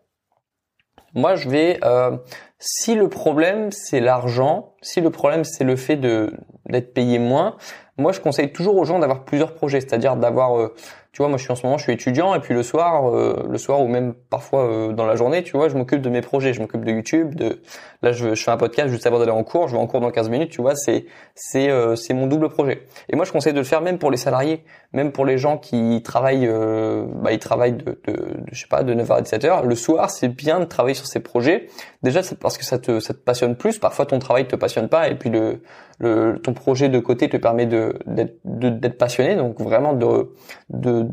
Moi 1.16 1.35
je 1.35 1.49
vais 1.49 1.80
euh, 1.82 2.16
si 2.58 2.94
le 2.94 3.08
problème 3.08 3.73
c'est 3.73 4.00
l'argent, 4.00 4.75
si 4.82 5.00
le 5.00 5.11
problème 5.11 5.44
c'est 5.44 5.64
le 5.64 5.75
fait 5.75 5.96
de 5.96 6.32
d'être 6.66 6.92
payé 6.92 7.18
moins, 7.18 7.56
moi 7.99 8.12
je 8.12 8.21
conseille 8.21 8.53
toujours 8.53 8.76
aux 8.76 8.85
gens 8.85 8.99
d'avoir 8.99 9.25
plusieurs 9.25 9.55
projets, 9.55 9.81
c'est-à-dire 9.81 10.17
d'avoir 10.17 10.59
euh, 10.59 10.75
tu 11.17 11.23
vois, 11.23 11.31
moi 11.31 11.38
je 11.38 11.45
suis 11.45 11.53
en 11.53 11.57
ce 11.57 11.65
moment, 11.65 11.79
je 11.79 11.85
suis 11.85 11.95
étudiant 11.95 12.35
et 12.35 12.41
puis 12.41 12.53
le 12.53 12.62
soir, 12.62 13.09
euh, 13.09 13.47
le 13.49 13.57
soir 13.57 13.81
ou 13.81 13.88
même 13.88 14.12
parfois 14.29 14.67
euh, 14.67 14.93
dans 14.93 15.07
la 15.07 15.17
journée, 15.17 15.43
tu 15.43 15.57
vois, 15.57 15.71
je 15.71 15.75
m'occupe 15.75 16.03
de 16.03 16.11
mes 16.11 16.21
projets, 16.21 16.53
je 16.53 16.61
m'occupe 16.61 16.85
de 16.85 16.93
YouTube, 16.93 17.35
de 17.35 17.62
là 18.03 18.12
je, 18.12 18.35
je, 18.35 18.45
fais 18.45 18.50
un 18.50 18.59
podcast 18.59 18.91
juste 18.91 19.07
avant 19.07 19.19
d'aller 19.19 19.31
en 19.31 19.43
cours, 19.43 19.67
je 19.67 19.76
vais 19.76 19.81
en 19.81 19.87
cours 19.87 20.00
dans 20.00 20.11
15 20.11 20.29
minutes, 20.29 20.50
tu 20.50 20.61
vois, 20.61 20.76
c'est 20.76 21.07
c'est 21.35 21.71
euh, 21.71 21.97
c'est 21.97 22.12
mon 22.12 22.26
double 22.26 22.50
projet. 22.50 22.83
Et 23.09 23.17
moi 23.17 23.25
je 23.25 23.33
conseille 23.33 23.55
de 23.55 23.59
le 23.61 23.65
faire 23.65 23.81
même 23.81 23.97
pour 23.97 24.11
les 24.11 24.19
salariés, 24.19 24.62
même 24.93 25.11
pour 25.11 25.25
les 25.25 25.38
gens 25.38 25.57
qui 25.57 26.03
travaillent 26.05 26.50
bah 27.23 27.33
ils 27.33 27.38
travaillent 27.38 27.73
de, 27.73 27.99
de, 28.07 28.37
je 28.53 28.61
sais 28.61 28.69
pas 28.69 28.83
de 28.83 28.93
9h 28.93 29.12
à 29.15 29.23
17h, 29.23 29.65
le 29.65 29.75
soir, 29.75 30.11
c'est 30.11 30.29
bien 30.29 30.61
de 30.61 30.67
travailler 30.67 30.97
sur 30.97 31.07
ces 31.07 31.21
projets. 31.21 31.69
Déjà 32.03 32.23
c'est 32.23 32.38
parce 32.38 32.59
que 32.59 32.65
ça 32.67 32.79
te 32.79 33.00
ça 33.00 33.15
te 33.15 33.21
passionne 33.21 33.57
plus, 33.57 33.79
parfois 33.79 34.05
ton 34.05 34.19
travail 34.19 34.47
te 34.49 34.57
passionne 34.57 34.91
pas 34.91 35.09
et 35.09 35.15
puis 35.15 35.31
le 35.31 35.62
le 35.99 36.38
ton 36.43 36.53
projet 36.53 36.88
de 36.88 36.99
côté 36.99 37.29
te 37.29 37.37
permet 37.37 37.67
de 37.67 37.99
d'être 38.07 38.99
passionné 38.99 39.37
donc 39.37 39.61
vraiment 39.61 39.93
de 39.93 40.33
de 40.69 41.09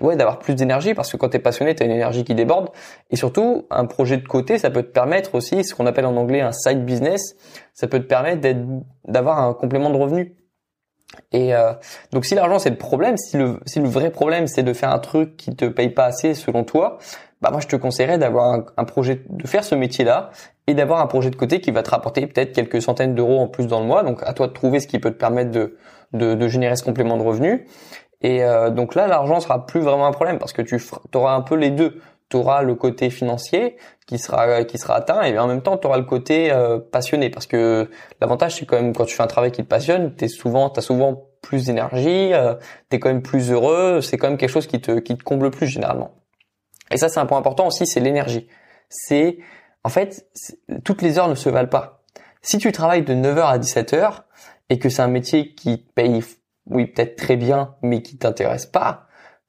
ouais 0.00 0.16
d'avoir 0.16 0.38
plus 0.38 0.54
d'énergie 0.54 0.94
parce 0.94 1.10
que 1.10 1.16
quand 1.16 1.30
tu 1.30 1.36
es 1.36 1.40
passionné 1.40 1.74
tu 1.74 1.82
as 1.82 1.86
une 1.86 1.92
énergie 1.92 2.24
qui 2.24 2.34
déborde. 2.34 2.68
Et 3.10 3.16
surtout 3.16 3.66
un 3.70 3.86
projet 3.86 4.16
de 4.16 4.26
côté 4.26 4.58
ça 4.58 4.70
peut 4.70 4.82
te 4.82 4.90
permettre 4.90 5.34
aussi 5.34 5.64
ce 5.64 5.74
qu'on 5.74 5.86
appelle 5.86 6.06
en 6.06 6.16
anglais 6.16 6.40
un 6.40 6.52
side 6.52 6.84
business 6.84 7.36
ça 7.74 7.86
peut 7.86 7.98
te 7.98 8.06
permettre 8.06 8.40
d'être 8.40 8.64
d'avoir 9.06 9.40
un 9.40 9.54
complément 9.54 9.90
de 9.90 9.96
revenu. 9.96 10.36
Et 11.32 11.56
euh, 11.56 11.72
donc 12.12 12.24
si 12.24 12.36
l'argent 12.36 12.60
c'est 12.60 12.70
le 12.70 12.78
problème 12.78 13.16
si 13.16 13.36
le 13.36 13.58
si 13.66 13.80
le 13.80 13.88
vrai 13.88 14.10
problème 14.10 14.46
c'est 14.46 14.62
de 14.62 14.72
faire 14.72 14.92
un 14.92 15.00
truc 15.00 15.36
qui 15.36 15.54
te 15.56 15.64
paye 15.64 15.90
pas 15.90 16.04
assez 16.04 16.34
selon 16.34 16.62
toi 16.62 16.98
bah 17.40 17.50
moi 17.50 17.60
je 17.60 17.66
te 17.66 17.74
conseillerais 17.74 18.18
d'avoir 18.18 18.62
un, 18.76 18.84
projet 18.84 19.22
de 19.28 19.46
faire 19.46 19.64
ce 19.64 19.74
métier 19.74 20.04
là 20.04 20.30
et 20.70 20.74
d'avoir 20.74 21.00
un 21.00 21.06
projet 21.06 21.30
de 21.30 21.36
côté 21.36 21.60
qui 21.60 21.70
va 21.70 21.82
te 21.82 21.90
rapporter 21.90 22.26
peut-être 22.26 22.52
quelques 22.52 22.80
centaines 22.80 23.14
d'euros 23.14 23.40
en 23.40 23.48
plus 23.48 23.66
dans 23.66 23.80
le 23.80 23.86
mois 23.86 24.02
donc 24.02 24.22
à 24.24 24.32
toi 24.32 24.46
de 24.46 24.52
trouver 24.52 24.80
ce 24.80 24.86
qui 24.86 24.98
peut 24.98 25.10
te 25.10 25.18
permettre 25.18 25.50
de 25.50 25.76
de, 26.12 26.34
de 26.34 26.48
générer 26.48 26.74
ce 26.74 26.82
complément 26.82 27.16
de 27.16 27.22
revenu 27.22 27.66
et 28.20 28.44
euh, 28.44 28.70
donc 28.70 28.94
là, 28.94 29.06
l'argent 29.06 29.40
sera 29.40 29.66
plus 29.66 29.80
vraiment 29.80 30.06
un 30.06 30.12
problème 30.12 30.38
parce 30.38 30.52
que 30.52 30.62
tu 30.62 30.78
auras 31.14 31.34
un 31.34 31.40
peu 31.40 31.54
les 31.54 31.70
deux. 31.70 32.00
Tu 32.28 32.36
auras 32.36 32.62
le 32.62 32.76
côté 32.76 33.10
financier 33.10 33.76
qui 34.06 34.18
sera 34.18 34.62
qui 34.64 34.78
sera 34.78 34.94
atteint 34.94 35.22
et 35.22 35.36
en 35.36 35.48
même 35.48 35.62
temps 35.62 35.76
tu 35.76 35.88
auras 35.88 35.98
le 35.98 36.04
côté 36.04 36.52
euh, 36.52 36.78
passionné 36.78 37.28
parce 37.28 37.46
que 37.46 37.90
l'avantage 38.20 38.54
c'est 38.54 38.66
quand 38.66 38.76
même 38.76 38.94
quand 38.94 39.04
tu 39.04 39.16
fais 39.16 39.24
un 39.24 39.28
travail 39.28 39.50
qui 39.50 39.64
te 39.64 39.66
passionne, 39.66 40.14
t'es 40.14 40.28
souvent 40.28 40.70
t'as 40.70 40.80
souvent 40.80 41.24
plus 41.42 41.66
d'énergie, 41.66 42.32
euh, 42.32 42.54
tu 42.88 42.96
es 42.96 43.00
quand 43.00 43.08
même 43.08 43.22
plus 43.22 43.50
heureux, 43.50 44.00
c'est 44.00 44.16
quand 44.16 44.28
même 44.28 44.38
quelque 44.38 44.50
chose 44.50 44.68
qui 44.68 44.80
te 44.80 45.00
qui 45.00 45.16
te 45.16 45.24
comble 45.24 45.50
plus 45.50 45.66
généralement. 45.66 46.12
Et 46.92 46.98
ça 46.98 47.08
c'est 47.08 47.18
un 47.18 47.26
point 47.26 47.38
important 47.38 47.66
aussi, 47.66 47.84
c'est 47.84 47.98
l'énergie. 47.98 48.46
C'est 48.88 49.38
en 49.84 49.88
fait 49.88 50.28
toutes 50.84 51.02
les 51.02 51.18
heures 51.18 51.28
ne 51.28 51.34
se 51.34 51.48
valent 51.48 51.68
pas. 51.68 52.02
Si 52.42 52.58
tu 52.58 52.72
travailles 52.72 53.02
de 53.02 53.14
9h 53.14 53.42
à 53.42 53.58
17h 53.58 54.22
et 54.70 54.78
que 54.78 54.88
c'est 54.88 55.02
un 55.02 55.08
métier 55.08 55.54
qui 55.54 55.78
paye 55.94 56.22
oui 56.66 56.86
peut-être 56.86 57.16
très 57.16 57.36
bien, 57.36 57.74
mais 57.82 58.02
qui 58.02 58.16
t'intéresse 58.16 58.66
pas, 58.66 59.08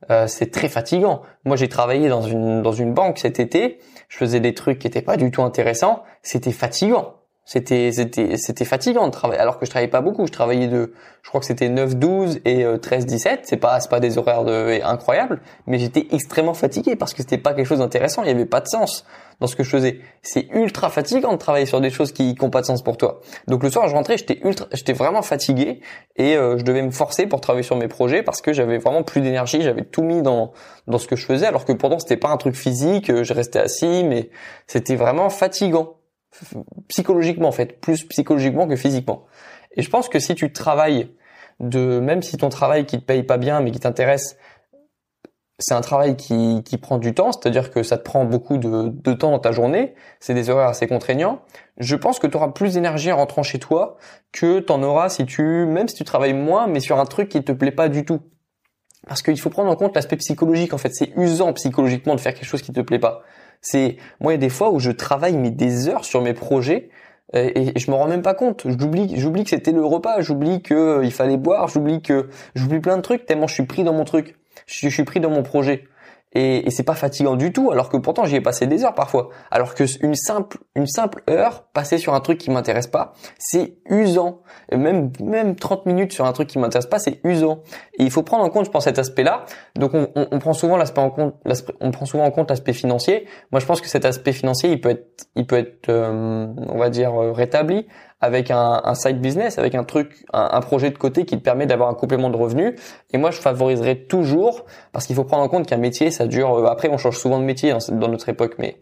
euh, 0.10 0.28
c'est 0.28 0.52
très 0.52 0.70
fatigant. 0.70 1.22
Moi, 1.46 1.56
j'ai 1.56 1.70
travaillé 1.70 2.10
dans 2.10 2.22
une 2.22 2.62
dans 2.62 2.74
une 2.74 2.94
banque 2.94 3.20
cet 3.20 3.40
été. 3.40 3.80
Je 4.10 4.18
faisais 4.18 4.40
des 4.40 4.54
trucs 4.54 4.80
qui 4.80 4.88
étaient 4.88 5.02
pas 5.02 5.18
du 5.18 5.32
tout 5.32 5.44
intéressants. 5.44 6.04
C'était 6.24 6.52
fatigant. 6.52 7.21
C'était 7.44 7.92
c'était 7.92 8.38
c'était 8.38 8.66
fatigant 8.66 9.08
de 9.08 9.12
travailler 9.12 9.42
alors 9.42 9.58
que 9.58 9.66
je 9.66 9.72
travaillais 9.72 9.90
pas 9.90 10.02
beaucoup. 10.02 10.28
Je 10.28 10.32
travaillais 10.32 10.68
de 10.68 10.94
je 11.24 11.30
crois 11.30 11.40
que 11.40 11.48
c'était 11.48 11.70
9 11.70 11.96
12 11.96 12.42
et 12.46 12.66
13 12.80 13.04
euh, 13.04 13.08
17, 13.08 13.40
c'est 13.44 13.58
pas 13.58 13.80
c'est 13.80 13.90
pas 13.90 14.00
des 14.00 14.20
horaires 14.20 14.44
de 14.44 14.80
incroyables, 14.84 15.42
mais 15.66 15.80
j'étais 15.80 16.08
extrêmement 16.12 16.54
fatigué 16.54 16.96
parce 16.96 17.14
que 17.14 17.24
c'était 17.24 17.40
pas 17.40 17.56
quelque 17.56 17.66
chose 17.66 17.80
d'intéressant, 17.80 18.22
il 18.22 18.28
y 18.28 18.32
avait 18.32 18.46
pas 18.46 18.62
de 18.62 18.68
sens 18.68 19.06
dans 19.40 19.48
ce 19.48 19.56
que 19.56 19.64
je 19.64 19.72
faisais. 19.72 20.02
C'est 20.22 20.50
ultra 20.54 20.92
fatigant 20.92 21.32
de 21.34 21.38
travailler 21.38 21.66
sur 21.66 21.82
des 21.82 21.90
choses 21.90 22.12
qui 22.12 22.36
n'ont 22.40 22.52
pas 22.52 22.62
de 22.62 22.68
sens 22.68 22.84
pour 22.84 22.98
toi. 22.98 23.22
Donc 23.48 23.64
le 23.64 23.72
soir, 23.72 23.88
je 23.88 23.96
rentrais, 23.96 24.18
j'étais 24.18 24.40
ultra 24.44 24.68
j'étais 24.72 24.94
vraiment 24.94 25.24
fatigué 25.24 25.82
et 26.18 26.38
euh, 26.38 26.60
je 26.60 26.64
devais 26.64 26.84
me 26.84 26.92
forcer 26.92 27.26
pour 27.26 27.42
travailler 27.42 27.64
sur 27.64 27.76
mes 27.76 27.88
projets 27.88 28.22
parce 28.22 28.42
que 28.42 28.54
j'avais 28.54 28.78
vraiment 28.78 29.02
plus 29.02 29.22
d'énergie, 29.22 29.64
j'avais 29.64 29.84
tout 29.84 30.04
mis 30.04 30.22
dans 30.22 30.52
dans 30.86 31.00
ce 31.00 31.08
que 31.08 31.16
je 31.16 31.26
faisais 31.26 31.48
alors 31.48 31.66
que 31.66 31.74
pourtant 31.74 31.98
c'était 31.98 32.18
pas 32.18 32.30
un 32.30 32.38
truc 32.38 32.56
physique, 32.56 33.10
euh, 33.10 33.24
je 33.24 33.34
restais 33.34 33.60
assis 33.60 34.04
mais 34.04 34.30
c'était 34.68 34.96
vraiment 34.96 35.32
fatigant 35.32 35.96
psychologiquement 36.88 37.48
en 37.48 37.52
fait, 37.52 37.80
plus 37.80 38.04
psychologiquement 38.06 38.68
que 38.68 38.76
physiquement. 38.76 39.26
Et 39.76 39.82
je 39.82 39.90
pense 39.90 40.10
que 40.10 40.20
si 40.20 40.36
tu 40.36 40.52
travailles 40.52 41.12
de, 41.60 42.00
même 42.00 42.22
si 42.22 42.38
ton 42.38 42.50
travail 42.50 42.86
qui 42.86 43.00
te 43.00 43.06
paye 43.06 43.24
pas 43.24 43.38
bien 43.38 43.62
mais 43.62 43.72
qui 43.72 43.80
t'intéresse, 43.80 44.38
c'est 45.62 45.76
un 45.76 45.82
travail 45.82 46.18
qui, 46.18 46.64
qui 46.64 46.78
prend 46.78 46.98
du 46.98 47.14
temps, 47.14 47.32
c'est-à-dire 47.32 47.70
que 47.70 47.84
ça 47.84 47.98
te 47.98 48.04
prend 48.04 48.26
beaucoup 48.26 48.58
de, 48.58 48.90
de 48.90 49.14
temps 49.14 49.32
dans 49.32 49.40
ta 49.40 49.52
journée, 49.52 49.94
c'est 50.20 50.34
des 50.34 50.50
horaires 50.50 50.70
assez 50.70 50.88
contraignants. 50.88 51.42
Je 51.78 51.96
pense 51.96 52.20
que 52.20 52.28
tu 52.28 52.36
auras 52.36 52.50
plus 52.50 52.74
d'énergie 52.74 53.12
en 53.12 53.18
rentrant 53.18 53.44
chez 53.44 53.60
toi 53.60 53.98
que 54.32 54.60
t'en 54.60 54.82
auras 54.82 55.10
si 55.10 55.26
tu, 55.26 55.66
même 55.68 55.88
si 55.88 55.96
tu 55.96 56.04
travailles 56.04 56.34
moins, 56.34 56.68
mais 56.68 56.80
sur 56.80 57.00
un 57.00 57.06
truc 57.06 57.30
qui 57.30 57.44
te 57.44 57.52
plaît 57.52 57.72
pas 57.72 57.90
du 57.90 58.06
tout. 58.06 58.22
Parce 59.08 59.22
qu'il 59.22 59.40
faut 59.40 59.50
prendre 59.50 59.72
en 59.72 59.76
compte 59.76 59.96
l'aspect 59.96 60.18
psychologique. 60.18 60.74
En 60.74 60.78
fait, 60.78 60.94
c'est 60.94 61.12
usant 61.18 61.54
psychologiquement 61.54 62.16
de 62.16 62.20
faire 62.20 62.34
quelque 62.34 62.46
chose 62.46 62.62
qui 62.62 62.72
te 62.72 62.82
plaît 62.82 63.00
pas. 63.00 63.24
C'est 63.62 63.98
moi 64.20 64.32
il 64.32 64.36
y 64.36 64.40
a 64.40 64.40
des 64.40 64.50
fois 64.50 64.72
où 64.72 64.80
je 64.80 64.92
travaille 64.92 65.38
mais 65.38 65.52
des 65.52 65.88
heures 65.88 66.06
sur 66.06 66.22
mes 66.22 66.34
projets 66.34 66.90
euh, 67.36 67.52
et, 67.56 67.80
je 67.80 67.92
me 67.92 67.96
rends 67.96 68.08
même 68.08 68.22
pas 68.22 68.34
compte. 68.34 68.66
J'oublie, 68.66 69.20
j'oublie 69.20 69.44
que 69.44 69.52
c'était 69.52 69.72
le 69.72 69.86
repas, 69.86 70.22
j'oublie 70.22 70.62
que 70.62 70.74
euh, 70.74 71.06
il 71.06 71.12
fallait 71.12 71.38
boire, 71.38 71.68
j'oublie 71.68 72.02
que 72.02 72.30
j'oublie 72.56 72.80
plein 72.80 72.98
de 72.98 73.02
trucs 73.02 73.26
tellement 73.26 73.48
je 73.48 73.54
suis 73.54 73.66
pris 73.66 73.84
dans 73.84 73.94
mon 73.94 74.04
truc. 74.04 74.36
je 74.66 74.90
suis 74.90 75.04
pris 75.04 75.20
dans 75.20 75.30
mon 75.30 75.44
projet 75.44 75.86
et, 76.34 76.68
et 76.68 76.72
c'est 76.72 76.84
pas 76.84 76.96
fatigant 76.96 77.36
du 77.36 77.52
tout 77.52 77.72
alors 77.72 77.90
que 77.90 77.98
pourtant 77.98 78.26
j'y 78.26 78.36
ai 78.36 78.42
passé 78.42 78.68
des 78.68 78.84
heures 78.84 78.96
parfois. 78.96 79.30
Alors 79.50 79.76
que 79.76 79.84
une 80.04 80.16
simple 80.16 80.58
une 80.76 80.88
simple 80.88 81.24
heure 81.30 81.64
passée 81.74 81.98
sur 81.98 82.14
un 82.14 82.20
truc 82.22 82.38
qui 82.38 82.52
m'intéresse 82.52 82.88
pas 82.88 83.14
c'est 83.38 83.78
usant. 83.90 84.42
Même 84.72 85.12
même 85.20 85.56
30 85.56 85.86
minutes 85.86 86.14
sur 86.14 86.26
un 86.26 86.32
truc 86.34 86.48
qui 86.48 86.60
m'intéresse 86.60 86.86
pas 86.88 87.00
c'est 87.00 87.20
usant. 87.24 87.64
Et 87.98 88.04
il 88.04 88.12
faut 88.12 88.24
prendre 88.24 88.44
en 88.44 88.50
compte 88.50 88.66
je 88.66 88.72
pense 88.72 88.86
cet 88.86 89.00
aspect 89.00 89.24
là 89.24 89.46
donc 89.76 89.94
on, 89.94 90.10
on, 90.16 90.28
on 90.32 90.40
prend 90.40 90.54
souvent 90.54 90.78
l'aspect 90.78 91.02
en 91.02 91.10
compte 91.10 91.36
on 91.80 91.92
prend 91.92 92.06
souvent 92.06 92.26
en 92.26 92.32
compte 92.32 92.50
l'aspect 92.50 92.74
financier. 92.74 93.28
Moi 93.52 93.60
je 93.60 93.66
pense 93.66 93.82
que 93.82 93.88
cet 93.88 94.06
aspect 94.06 94.34
financier 94.34 94.72
il 94.72 94.82
peut 94.82 94.90
être 94.90 95.28
il 95.36 95.46
peut 95.46 95.58
être 95.58 95.90
euh, 95.90 96.48
on 96.68 96.78
va 96.78 96.90
dire 96.90 97.14
euh, 97.22 97.32
rétabli 97.32 97.88
avec 98.22 98.52
un, 98.52 98.82
un, 98.84 98.94
side 98.94 99.20
business, 99.20 99.58
avec 99.58 99.74
un 99.74 99.84
truc, 99.84 100.26
un, 100.32 100.62
projet 100.62 100.92
de 100.92 100.98
côté 100.98 101.26
qui 101.26 101.38
te 101.38 101.44
permet 101.44 101.66
d'avoir 101.66 101.90
un 101.90 101.96
complément 101.96 102.30
de 102.30 102.38
revenu. 102.38 102.76
Et 103.12 103.18
moi, 103.18 103.32
je 103.32 103.42
favoriserais 103.42 103.96
toujours, 103.96 104.66
parce 104.92 105.08
qu'il 105.08 105.16
faut 105.16 105.24
prendre 105.24 105.44
en 105.44 105.50
compte 105.50 105.66
qu'un 105.68 105.78
métier, 105.78 106.12
ça 106.12 106.28
dure. 106.28 106.54
Euh, 106.54 106.66
après, 106.68 106.88
on 106.90 106.98
change 106.98 107.18
souvent 107.18 107.40
de 107.40 107.44
métier 107.44 107.74
dans, 107.90 108.08
notre 108.08 108.30
époque, 108.30 108.56
mais 108.60 108.78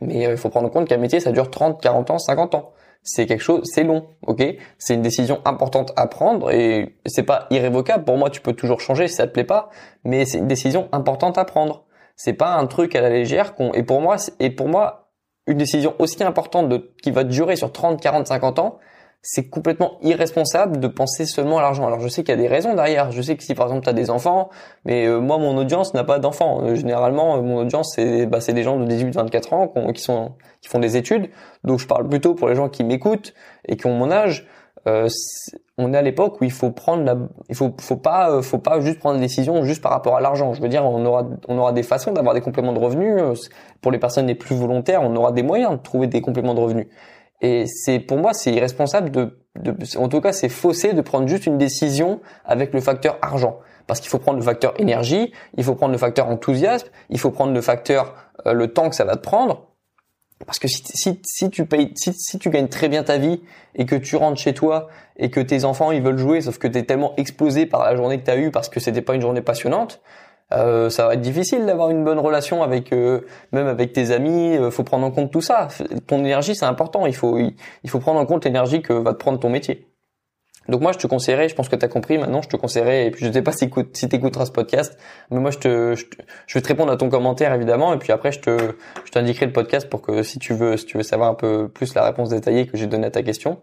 mais 0.00 0.26
euh, 0.26 0.32
il 0.32 0.36
faut 0.36 0.50
prendre 0.50 0.66
en 0.66 0.70
compte 0.70 0.88
qu'un 0.88 0.98
métier, 0.98 1.20
ça 1.20 1.30
dure 1.30 1.50
30, 1.50 1.80
40 1.80 2.10
ans, 2.10 2.18
50 2.18 2.54
ans. 2.56 2.72
C'est 3.02 3.26
quelque 3.26 3.42
chose, 3.42 3.62
c'est 3.64 3.84
long, 3.84 4.08
ok? 4.26 4.42
C'est 4.78 4.94
une 4.94 5.02
décision 5.02 5.40
importante 5.44 5.92
à 5.94 6.08
prendre 6.08 6.50
et 6.50 6.96
c'est 7.06 7.22
pas 7.22 7.46
irrévocable. 7.50 8.04
Pour 8.04 8.16
moi, 8.16 8.30
tu 8.30 8.40
peux 8.40 8.52
toujours 8.52 8.80
changer 8.80 9.06
si 9.06 9.14
ça 9.14 9.28
te 9.28 9.32
plaît 9.32 9.44
pas, 9.44 9.70
mais 10.02 10.24
c'est 10.24 10.38
une 10.38 10.48
décision 10.48 10.88
importante 10.90 11.38
à 11.38 11.44
prendre. 11.44 11.84
C'est 12.16 12.32
pas 12.32 12.54
un 12.56 12.66
truc 12.66 12.96
à 12.96 13.00
la 13.00 13.10
légère 13.10 13.54
qu'on. 13.54 13.72
Et 13.74 13.84
pour 13.84 14.00
moi, 14.00 14.16
et 14.40 14.50
pour 14.50 14.66
moi, 14.66 15.05
une 15.46 15.58
décision 15.58 15.94
aussi 15.98 16.22
importante 16.24 16.68
de, 16.68 16.90
qui 17.02 17.10
va 17.10 17.24
durer 17.24 17.56
sur 17.56 17.72
30, 17.72 18.00
40, 18.00 18.26
50 18.26 18.58
ans, 18.58 18.78
c'est 19.28 19.48
complètement 19.48 19.98
irresponsable 20.02 20.78
de 20.78 20.86
penser 20.86 21.26
seulement 21.26 21.58
à 21.58 21.62
l'argent. 21.62 21.84
Alors 21.84 21.98
je 21.98 22.06
sais 22.06 22.22
qu'il 22.22 22.30
y 22.34 22.38
a 22.38 22.40
des 22.40 22.46
raisons 22.46 22.74
derrière. 22.74 23.10
Je 23.10 23.20
sais 23.20 23.36
que 23.36 23.42
si 23.42 23.54
par 23.54 23.66
exemple 23.66 23.82
tu 23.82 23.88
as 23.88 23.92
des 23.92 24.08
enfants, 24.08 24.50
mais 24.84 25.06
euh, 25.06 25.18
moi 25.18 25.36
mon 25.38 25.56
audience 25.56 25.94
n'a 25.94 26.04
pas 26.04 26.20
d'enfants. 26.20 26.60
Euh, 26.62 26.76
généralement 26.76 27.36
euh, 27.36 27.42
mon 27.42 27.56
audience 27.56 27.94
c'est 27.96 28.26
bah, 28.26 28.38
des 28.38 28.62
gens 28.62 28.78
de 28.78 28.86
18-24 28.86 29.54
ans 29.54 29.92
qui 29.92 30.00
sont 30.00 30.36
qui 30.60 30.68
font 30.68 30.78
des 30.78 30.96
études. 30.96 31.30
Donc 31.64 31.80
je 31.80 31.88
parle 31.88 32.08
plutôt 32.08 32.34
pour 32.34 32.48
les 32.48 32.54
gens 32.54 32.68
qui 32.68 32.84
m'écoutent 32.84 33.34
et 33.66 33.76
qui 33.76 33.86
ont 33.86 33.94
mon 33.94 34.12
âge. 34.12 34.46
Euh, 34.86 35.08
on 35.78 35.92
est 35.92 35.96
à 35.96 36.02
l'époque 36.02 36.40
où 36.40 36.44
il 36.44 36.52
faut 36.52 36.70
prendre 36.70 37.04
la, 37.04 37.16
il 37.48 37.54
faut, 37.56 37.74
faut 37.80 37.96
pas, 37.96 38.30
euh, 38.30 38.42
faut 38.42 38.58
pas 38.58 38.80
juste 38.80 39.00
prendre 39.00 39.16
des 39.16 39.22
décisions 39.22 39.64
juste 39.64 39.82
par 39.82 39.90
rapport 39.90 40.16
à 40.16 40.20
l'argent. 40.20 40.52
Je 40.52 40.62
veux 40.62 40.68
dire, 40.68 40.84
on 40.84 41.04
aura, 41.04 41.26
on 41.48 41.58
aura 41.58 41.72
des 41.72 41.82
façons 41.82 42.12
d'avoir 42.12 42.34
des 42.34 42.40
compléments 42.40 42.72
de 42.72 42.78
revenus. 42.78 43.20
Euh, 43.20 43.34
pour 43.80 43.90
les 43.90 43.98
personnes 43.98 44.26
les 44.26 44.34
plus 44.34 44.54
volontaires, 44.54 45.02
on 45.02 45.14
aura 45.16 45.32
des 45.32 45.42
moyens 45.42 45.72
de 45.72 45.82
trouver 45.82 46.06
des 46.06 46.20
compléments 46.20 46.54
de 46.54 46.60
revenus. 46.60 46.86
Et 47.42 47.66
c'est, 47.66 47.98
pour 47.98 48.16
moi, 48.16 48.32
c'est 48.32 48.52
irresponsable 48.52 49.10
de, 49.10 49.38
de, 49.56 49.74
en 49.98 50.08
tout 50.08 50.20
cas, 50.20 50.32
c'est 50.32 50.48
faussé 50.48 50.94
de 50.94 51.00
prendre 51.00 51.26
juste 51.26 51.46
une 51.46 51.58
décision 51.58 52.20
avec 52.44 52.72
le 52.72 52.80
facteur 52.80 53.18
argent. 53.20 53.58
Parce 53.86 54.00
qu'il 54.00 54.08
faut 54.08 54.18
prendre 54.18 54.38
le 54.38 54.44
facteur 54.44 54.72
énergie, 54.80 55.32
il 55.56 55.64
faut 55.64 55.74
prendre 55.74 55.92
le 55.92 55.98
facteur 55.98 56.28
enthousiasme, 56.28 56.88
il 57.10 57.18
faut 57.18 57.30
prendre 57.30 57.52
le 57.52 57.60
facteur 57.60 58.14
le 58.44 58.72
temps 58.72 58.88
que 58.88 58.96
ça 58.96 59.04
va 59.04 59.16
te 59.16 59.22
prendre 59.22 59.66
parce 60.44 60.58
que 60.58 60.68
si, 60.68 60.82
si, 60.84 61.20
si 61.24 61.50
tu 61.50 61.64
payes, 61.64 61.92
si, 61.96 62.12
si, 62.12 62.38
tu 62.38 62.50
gagnes 62.50 62.68
très 62.68 62.88
bien 62.88 63.02
ta 63.02 63.16
vie 63.16 63.40
et 63.74 63.86
que 63.86 63.96
tu 63.96 64.16
rentres 64.16 64.40
chez 64.40 64.52
toi 64.52 64.88
et 65.16 65.30
que 65.30 65.40
tes 65.40 65.64
enfants 65.64 65.92
ils 65.92 66.02
veulent 66.02 66.18
jouer, 66.18 66.42
sauf 66.42 66.58
que 66.58 66.68
tu 66.68 66.78
es 66.78 66.82
tellement 66.82 67.14
explosé 67.16 67.64
par 67.64 67.84
la 67.84 67.96
journée 67.96 68.18
que 68.18 68.24
tu 68.24 68.30
as 68.30 68.36
eue 68.36 68.50
parce 68.50 68.68
que 68.68 68.78
c'était 68.78 69.02
pas 69.02 69.14
une 69.14 69.22
journée 69.22 69.40
passionnante, 69.40 70.02
euh, 70.52 70.90
ça 70.90 71.06
va 71.06 71.14
être 71.14 71.20
difficile 71.20 71.66
d'avoir 71.66 71.90
une 71.90 72.04
bonne 72.04 72.18
relation 72.18 72.62
avec 72.62 72.92
euh, 72.92 73.22
même 73.52 73.66
avec 73.66 73.92
tes 73.92 74.12
amis. 74.12 74.56
Euh, 74.56 74.70
faut 74.70 74.84
prendre 74.84 75.06
en 75.06 75.10
compte 75.10 75.32
tout 75.32 75.40
ça. 75.40 75.68
Ton 76.06 76.20
énergie 76.20 76.54
c'est 76.54 76.66
important. 76.66 77.06
Il 77.06 77.16
faut 77.16 77.38
il 77.38 77.90
faut 77.90 77.98
prendre 77.98 78.20
en 78.20 78.26
compte 78.26 78.44
l'énergie 78.44 78.82
que 78.82 78.92
va 78.92 79.12
te 79.12 79.18
prendre 79.18 79.40
ton 79.40 79.48
métier. 79.50 79.88
Donc 80.68 80.80
moi 80.80 80.92
je 80.92 80.98
te 80.98 81.06
conseillerais, 81.06 81.48
je 81.48 81.54
pense 81.54 81.68
que 81.68 81.76
tu 81.76 81.84
as 81.84 81.88
compris 81.88 82.18
maintenant, 82.18 82.42
je 82.42 82.48
te 82.48 82.56
conseillerais, 82.56 83.06
et 83.06 83.10
puis 83.10 83.26
je 83.26 83.32
sais 83.32 83.42
pas 83.42 83.52
si, 83.56 83.70
si 83.92 84.08
tu 84.08 84.16
écouteras 84.16 84.46
ce 84.46 84.52
podcast, 84.52 84.98
mais 85.30 85.38
moi 85.38 85.50
je 85.50 85.58
te, 85.58 85.94
je, 85.94 86.54
vais 86.54 86.60
te 86.60 86.68
répondre 86.68 86.92
à 86.92 86.96
ton 86.96 87.08
commentaire 87.08 87.52
évidemment, 87.52 87.94
et 87.94 87.98
puis 87.98 88.12
après 88.12 88.32
je 88.32 88.40
te, 88.40 88.58
je 89.04 89.10
t'indiquerai 89.10 89.46
le 89.46 89.52
podcast 89.52 89.88
pour 89.88 90.02
que 90.02 90.22
si 90.22 90.38
tu 90.38 90.54
veux, 90.54 90.76
si 90.76 90.86
tu 90.86 90.96
veux 90.96 91.02
savoir 91.02 91.30
un 91.30 91.34
peu 91.34 91.68
plus 91.68 91.94
la 91.94 92.04
réponse 92.04 92.30
détaillée 92.30 92.66
que 92.66 92.76
j'ai 92.76 92.86
donnée 92.86 93.06
à 93.06 93.10
ta 93.10 93.22
question, 93.22 93.58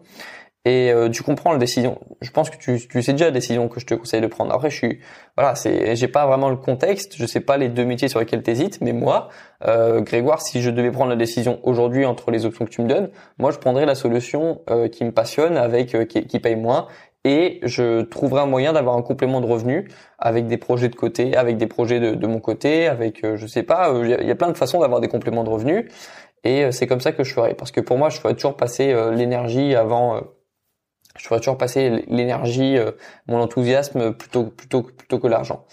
et 0.64 0.90
euh, 0.90 1.10
tu 1.10 1.22
comprends 1.22 1.52
la 1.52 1.58
décision. 1.58 1.98
Je 2.22 2.30
pense 2.30 2.48
que 2.48 2.56
tu, 2.56 2.80
tu 2.88 3.02
sais 3.02 3.12
déjà 3.12 3.26
la 3.26 3.30
décision 3.30 3.68
que 3.68 3.80
je 3.80 3.86
te 3.86 3.94
conseille 3.94 4.22
de 4.22 4.26
prendre. 4.26 4.52
Après, 4.54 4.70
je 4.70 4.76
suis, 4.76 5.00
voilà, 5.36 5.54
c'est, 5.54 5.94
j'ai 5.94 6.08
pas 6.08 6.26
vraiment 6.26 6.48
le 6.48 6.56
contexte, 6.56 7.16
je 7.16 7.26
sais 7.26 7.40
pas 7.40 7.58
les 7.58 7.68
deux 7.68 7.84
métiers 7.84 8.08
sur 8.08 8.18
lesquels 8.18 8.42
t'hésites, 8.42 8.80
mais 8.80 8.94
moi, 8.94 9.28
euh, 9.66 10.00
Grégoire, 10.00 10.40
si 10.40 10.62
je 10.62 10.70
devais 10.70 10.90
prendre 10.90 11.10
la 11.10 11.16
décision 11.16 11.60
aujourd'hui 11.64 12.06
entre 12.06 12.30
les 12.30 12.46
options 12.46 12.64
que 12.64 12.70
tu 12.70 12.80
me 12.80 12.88
donnes, 12.88 13.10
moi, 13.38 13.50
je 13.50 13.58
prendrais 13.58 13.84
la 13.84 13.94
solution 13.94 14.62
euh, 14.70 14.88
qui 14.88 15.04
me 15.04 15.12
passionne, 15.12 15.58
avec 15.58 15.94
euh, 15.94 16.06
qui, 16.06 16.26
qui, 16.26 16.40
paye 16.40 16.56
moins, 16.56 16.86
et 17.24 17.60
je 17.62 18.00
trouverais 18.02 18.42
un 18.42 18.46
moyen 18.46 18.72
d'avoir 18.72 18.96
un 18.96 19.02
complément 19.02 19.42
de 19.42 19.46
revenus 19.46 19.90
avec 20.18 20.46
des 20.46 20.56
projets 20.56 20.88
de 20.88 20.96
côté, 20.96 21.36
avec 21.36 21.58
des 21.58 21.66
projets 21.66 22.00
de, 22.00 22.14
de 22.14 22.26
mon 22.26 22.40
côté, 22.40 22.86
avec, 22.86 23.20
je 23.36 23.46
sais 23.46 23.62
pas, 23.62 23.92
il 24.02 24.26
y 24.26 24.30
a 24.30 24.34
plein 24.34 24.50
de 24.50 24.56
façons 24.56 24.80
d'avoir 24.80 25.00
des 25.00 25.08
compléments 25.08 25.44
de 25.44 25.50
revenus. 25.50 25.90
Et 26.46 26.70
c'est 26.72 26.86
comme 26.86 27.00
ça 27.00 27.12
que 27.12 27.24
je 27.24 27.32
ferais. 27.32 27.54
Parce 27.54 27.70
que 27.70 27.80
pour 27.80 27.96
moi, 27.96 28.10
je 28.10 28.18
ferais 28.18 28.34
toujours 28.34 28.54
passer 28.58 28.94
l'énergie 29.12 29.74
avant 29.74 30.20
je 31.18 31.26
ferais 31.26 31.40
toujours 31.40 31.58
passer 31.58 32.04
l'énergie, 32.08 32.76
euh, 32.76 32.92
mon 33.28 33.40
enthousiasme 33.40 34.12
plutôt 34.12 34.44
plutôt 34.44 34.82
plutôt 34.82 35.18
que 35.18 35.28
l'argent. 35.28 35.64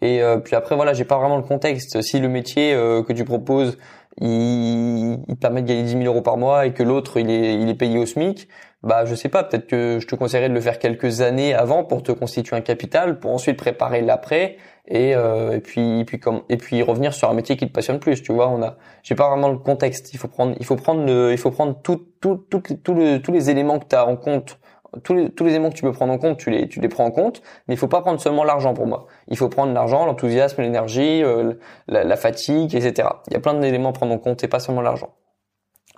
Et 0.00 0.22
euh, 0.22 0.38
puis 0.38 0.54
après 0.54 0.76
voilà, 0.76 0.92
j'ai 0.92 1.04
pas 1.04 1.18
vraiment 1.18 1.36
le 1.36 1.42
contexte. 1.42 2.00
Si 2.02 2.20
le 2.20 2.28
métier 2.28 2.74
euh, 2.74 3.02
que 3.02 3.12
tu 3.12 3.24
proposes, 3.24 3.78
il, 4.20 5.18
il 5.26 5.36
permet 5.36 5.62
de 5.62 5.68
gagner 5.68 5.82
10 5.82 5.90
000 5.92 6.04
euros 6.04 6.22
par 6.22 6.36
mois 6.36 6.66
et 6.66 6.72
que 6.72 6.82
l'autre 6.82 7.18
il 7.18 7.30
est 7.30 7.54
il 7.54 7.68
est 7.68 7.74
payé 7.74 7.98
au 7.98 8.06
SMIC, 8.06 8.48
bah 8.82 9.04
je 9.04 9.14
sais 9.14 9.28
pas, 9.28 9.42
peut-être 9.42 9.66
que 9.66 9.98
je 10.00 10.06
te 10.06 10.14
conseillerais 10.14 10.48
de 10.48 10.54
le 10.54 10.60
faire 10.60 10.78
quelques 10.78 11.20
années 11.20 11.54
avant 11.54 11.82
pour 11.82 12.02
te 12.02 12.12
constituer 12.12 12.56
un 12.56 12.60
capital, 12.60 13.18
pour 13.18 13.32
ensuite 13.32 13.56
préparer 13.56 14.02
l'après 14.02 14.58
et, 14.86 15.10
et 15.10 15.60
puis 15.60 16.00
et 16.00 16.04
puis 16.04 16.20
comme 16.20 16.42
et 16.48 16.56
puis 16.58 16.82
revenir 16.82 17.12
sur 17.12 17.28
un 17.28 17.34
métier 17.34 17.56
qui 17.56 17.66
te 17.66 17.72
passionne 17.72 17.98
plus. 17.98 18.22
Tu 18.22 18.32
vois, 18.32 18.48
on 18.48 18.62
a, 18.62 18.76
j'ai 19.02 19.16
pas 19.16 19.28
vraiment 19.28 19.48
le 19.48 19.58
contexte. 19.58 20.14
Il 20.14 20.18
faut 20.18 20.28
prendre 20.28 20.54
il 20.60 20.64
faut 20.64 20.76
prendre 20.76 21.04
le, 21.04 21.32
il 21.32 21.38
faut 21.38 21.50
prendre 21.50 21.80
tout 21.82 22.06
tout, 22.20 22.36
tout, 22.50 22.62
tout 22.84 22.94
le, 22.94 23.18
tous 23.18 23.32
les 23.32 23.50
éléments 23.50 23.78
que 23.80 23.86
tu 23.88 23.96
as 23.96 24.06
en 24.06 24.16
compte 24.16 24.58
tous 25.02 25.14
les, 25.14 25.30
tous 25.30 25.44
les 25.44 25.50
éléments 25.52 25.70
que 25.70 25.74
tu 25.74 25.82
peux 25.82 25.92
prendre 25.92 26.12
en 26.12 26.18
compte, 26.18 26.38
tu 26.38 26.50
les, 26.50 26.68
tu 26.68 26.80
les 26.80 26.88
prends 26.88 27.04
en 27.04 27.10
compte, 27.10 27.42
mais 27.68 27.74
il 27.74 27.78
faut 27.78 27.88
pas 27.88 28.00
prendre 28.00 28.20
seulement 28.20 28.44
l'argent 28.44 28.74
pour 28.74 28.86
moi. 28.86 29.06
Il 29.28 29.36
faut 29.36 29.48
prendre 29.48 29.72
l'argent, 29.72 30.06
l'enthousiasme, 30.06 30.62
l'énergie, 30.62 31.22
euh, 31.22 31.54
la, 31.88 32.04
la, 32.04 32.16
fatigue, 32.16 32.74
etc. 32.74 33.08
Il 33.28 33.34
y 33.34 33.36
a 33.36 33.40
plein 33.40 33.54
d'éléments 33.54 33.90
à 33.90 33.92
prendre 33.92 34.14
en 34.14 34.18
compte 34.18 34.42
et 34.44 34.48
pas 34.48 34.60
seulement 34.60 34.82
l'argent. 34.82 35.14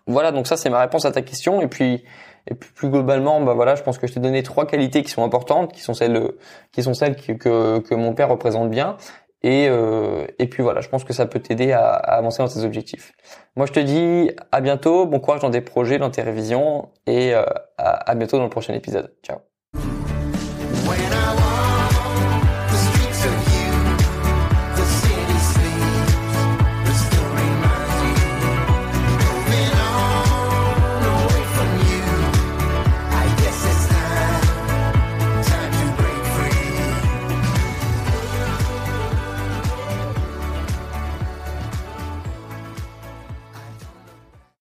Voilà, 0.07 0.33
donc 0.33 0.47
ça 0.47 0.57
c'est 0.57 0.71
ma 0.71 0.81
réponse 0.81 1.05
à 1.05 1.13
ta 1.13 1.23
question. 1.23 1.61
Et 1.61 1.69
puis, 1.69 2.05
et 2.47 2.55
puis 2.55 2.71
plus 2.75 2.89
globalement, 2.89 3.41
bah 3.43 3.53
voilà, 3.53 3.75
je 3.75 3.83
pense 3.83 3.99
que 3.99 4.07
je 4.07 4.15
t'ai 4.15 4.21
donné 4.21 4.43
trois 4.43 4.67
qualités 4.67 5.03
qui 5.03 5.11
sont 5.11 5.23
importantes, 5.23 5.73
qui 5.73 5.83
sont 5.83 5.95
celles, 5.95 6.33
qui 6.73 6.83
sont 6.83 6.95
celles 6.95 7.17
que, 7.17 7.33
que, 7.33 7.79
que 7.81 7.95
mon 7.95 8.15
père 8.15 8.31
représente 8.31 8.71
bien. 8.71 8.97
Et, 9.42 9.68
euh, 9.68 10.27
et 10.38 10.48
puis 10.48 10.62
voilà, 10.62 10.81
je 10.81 10.88
pense 10.88 11.05
que 11.05 11.12
ça 11.12 11.27
peut 11.27 11.38
t'aider 11.38 11.72
à, 11.72 11.90
à, 11.90 12.16
avancer 12.16 12.42
dans 12.42 12.48
tes 12.48 12.64
objectifs. 12.64 13.12
Moi, 13.57 13.66
je 13.66 13.72
te 13.72 13.81
dis 13.81 14.31
à 14.51 14.61
bientôt, 14.61 15.07
bon 15.07 15.20
courage 15.20 15.40
dans 15.40 15.51
tes 15.51 15.61
projets, 15.61 15.98
dans 15.98 16.11
tes 16.11 16.22
révisions, 16.22 16.88
et 17.07 17.35
euh, 17.35 17.42
à, 17.77 18.11
à 18.11 18.14
bientôt 18.14 18.38
dans 18.38 18.44
le 18.44 18.51
prochain 18.51 18.74
épisode. 18.74 19.14
Ciao. 19.22 19.38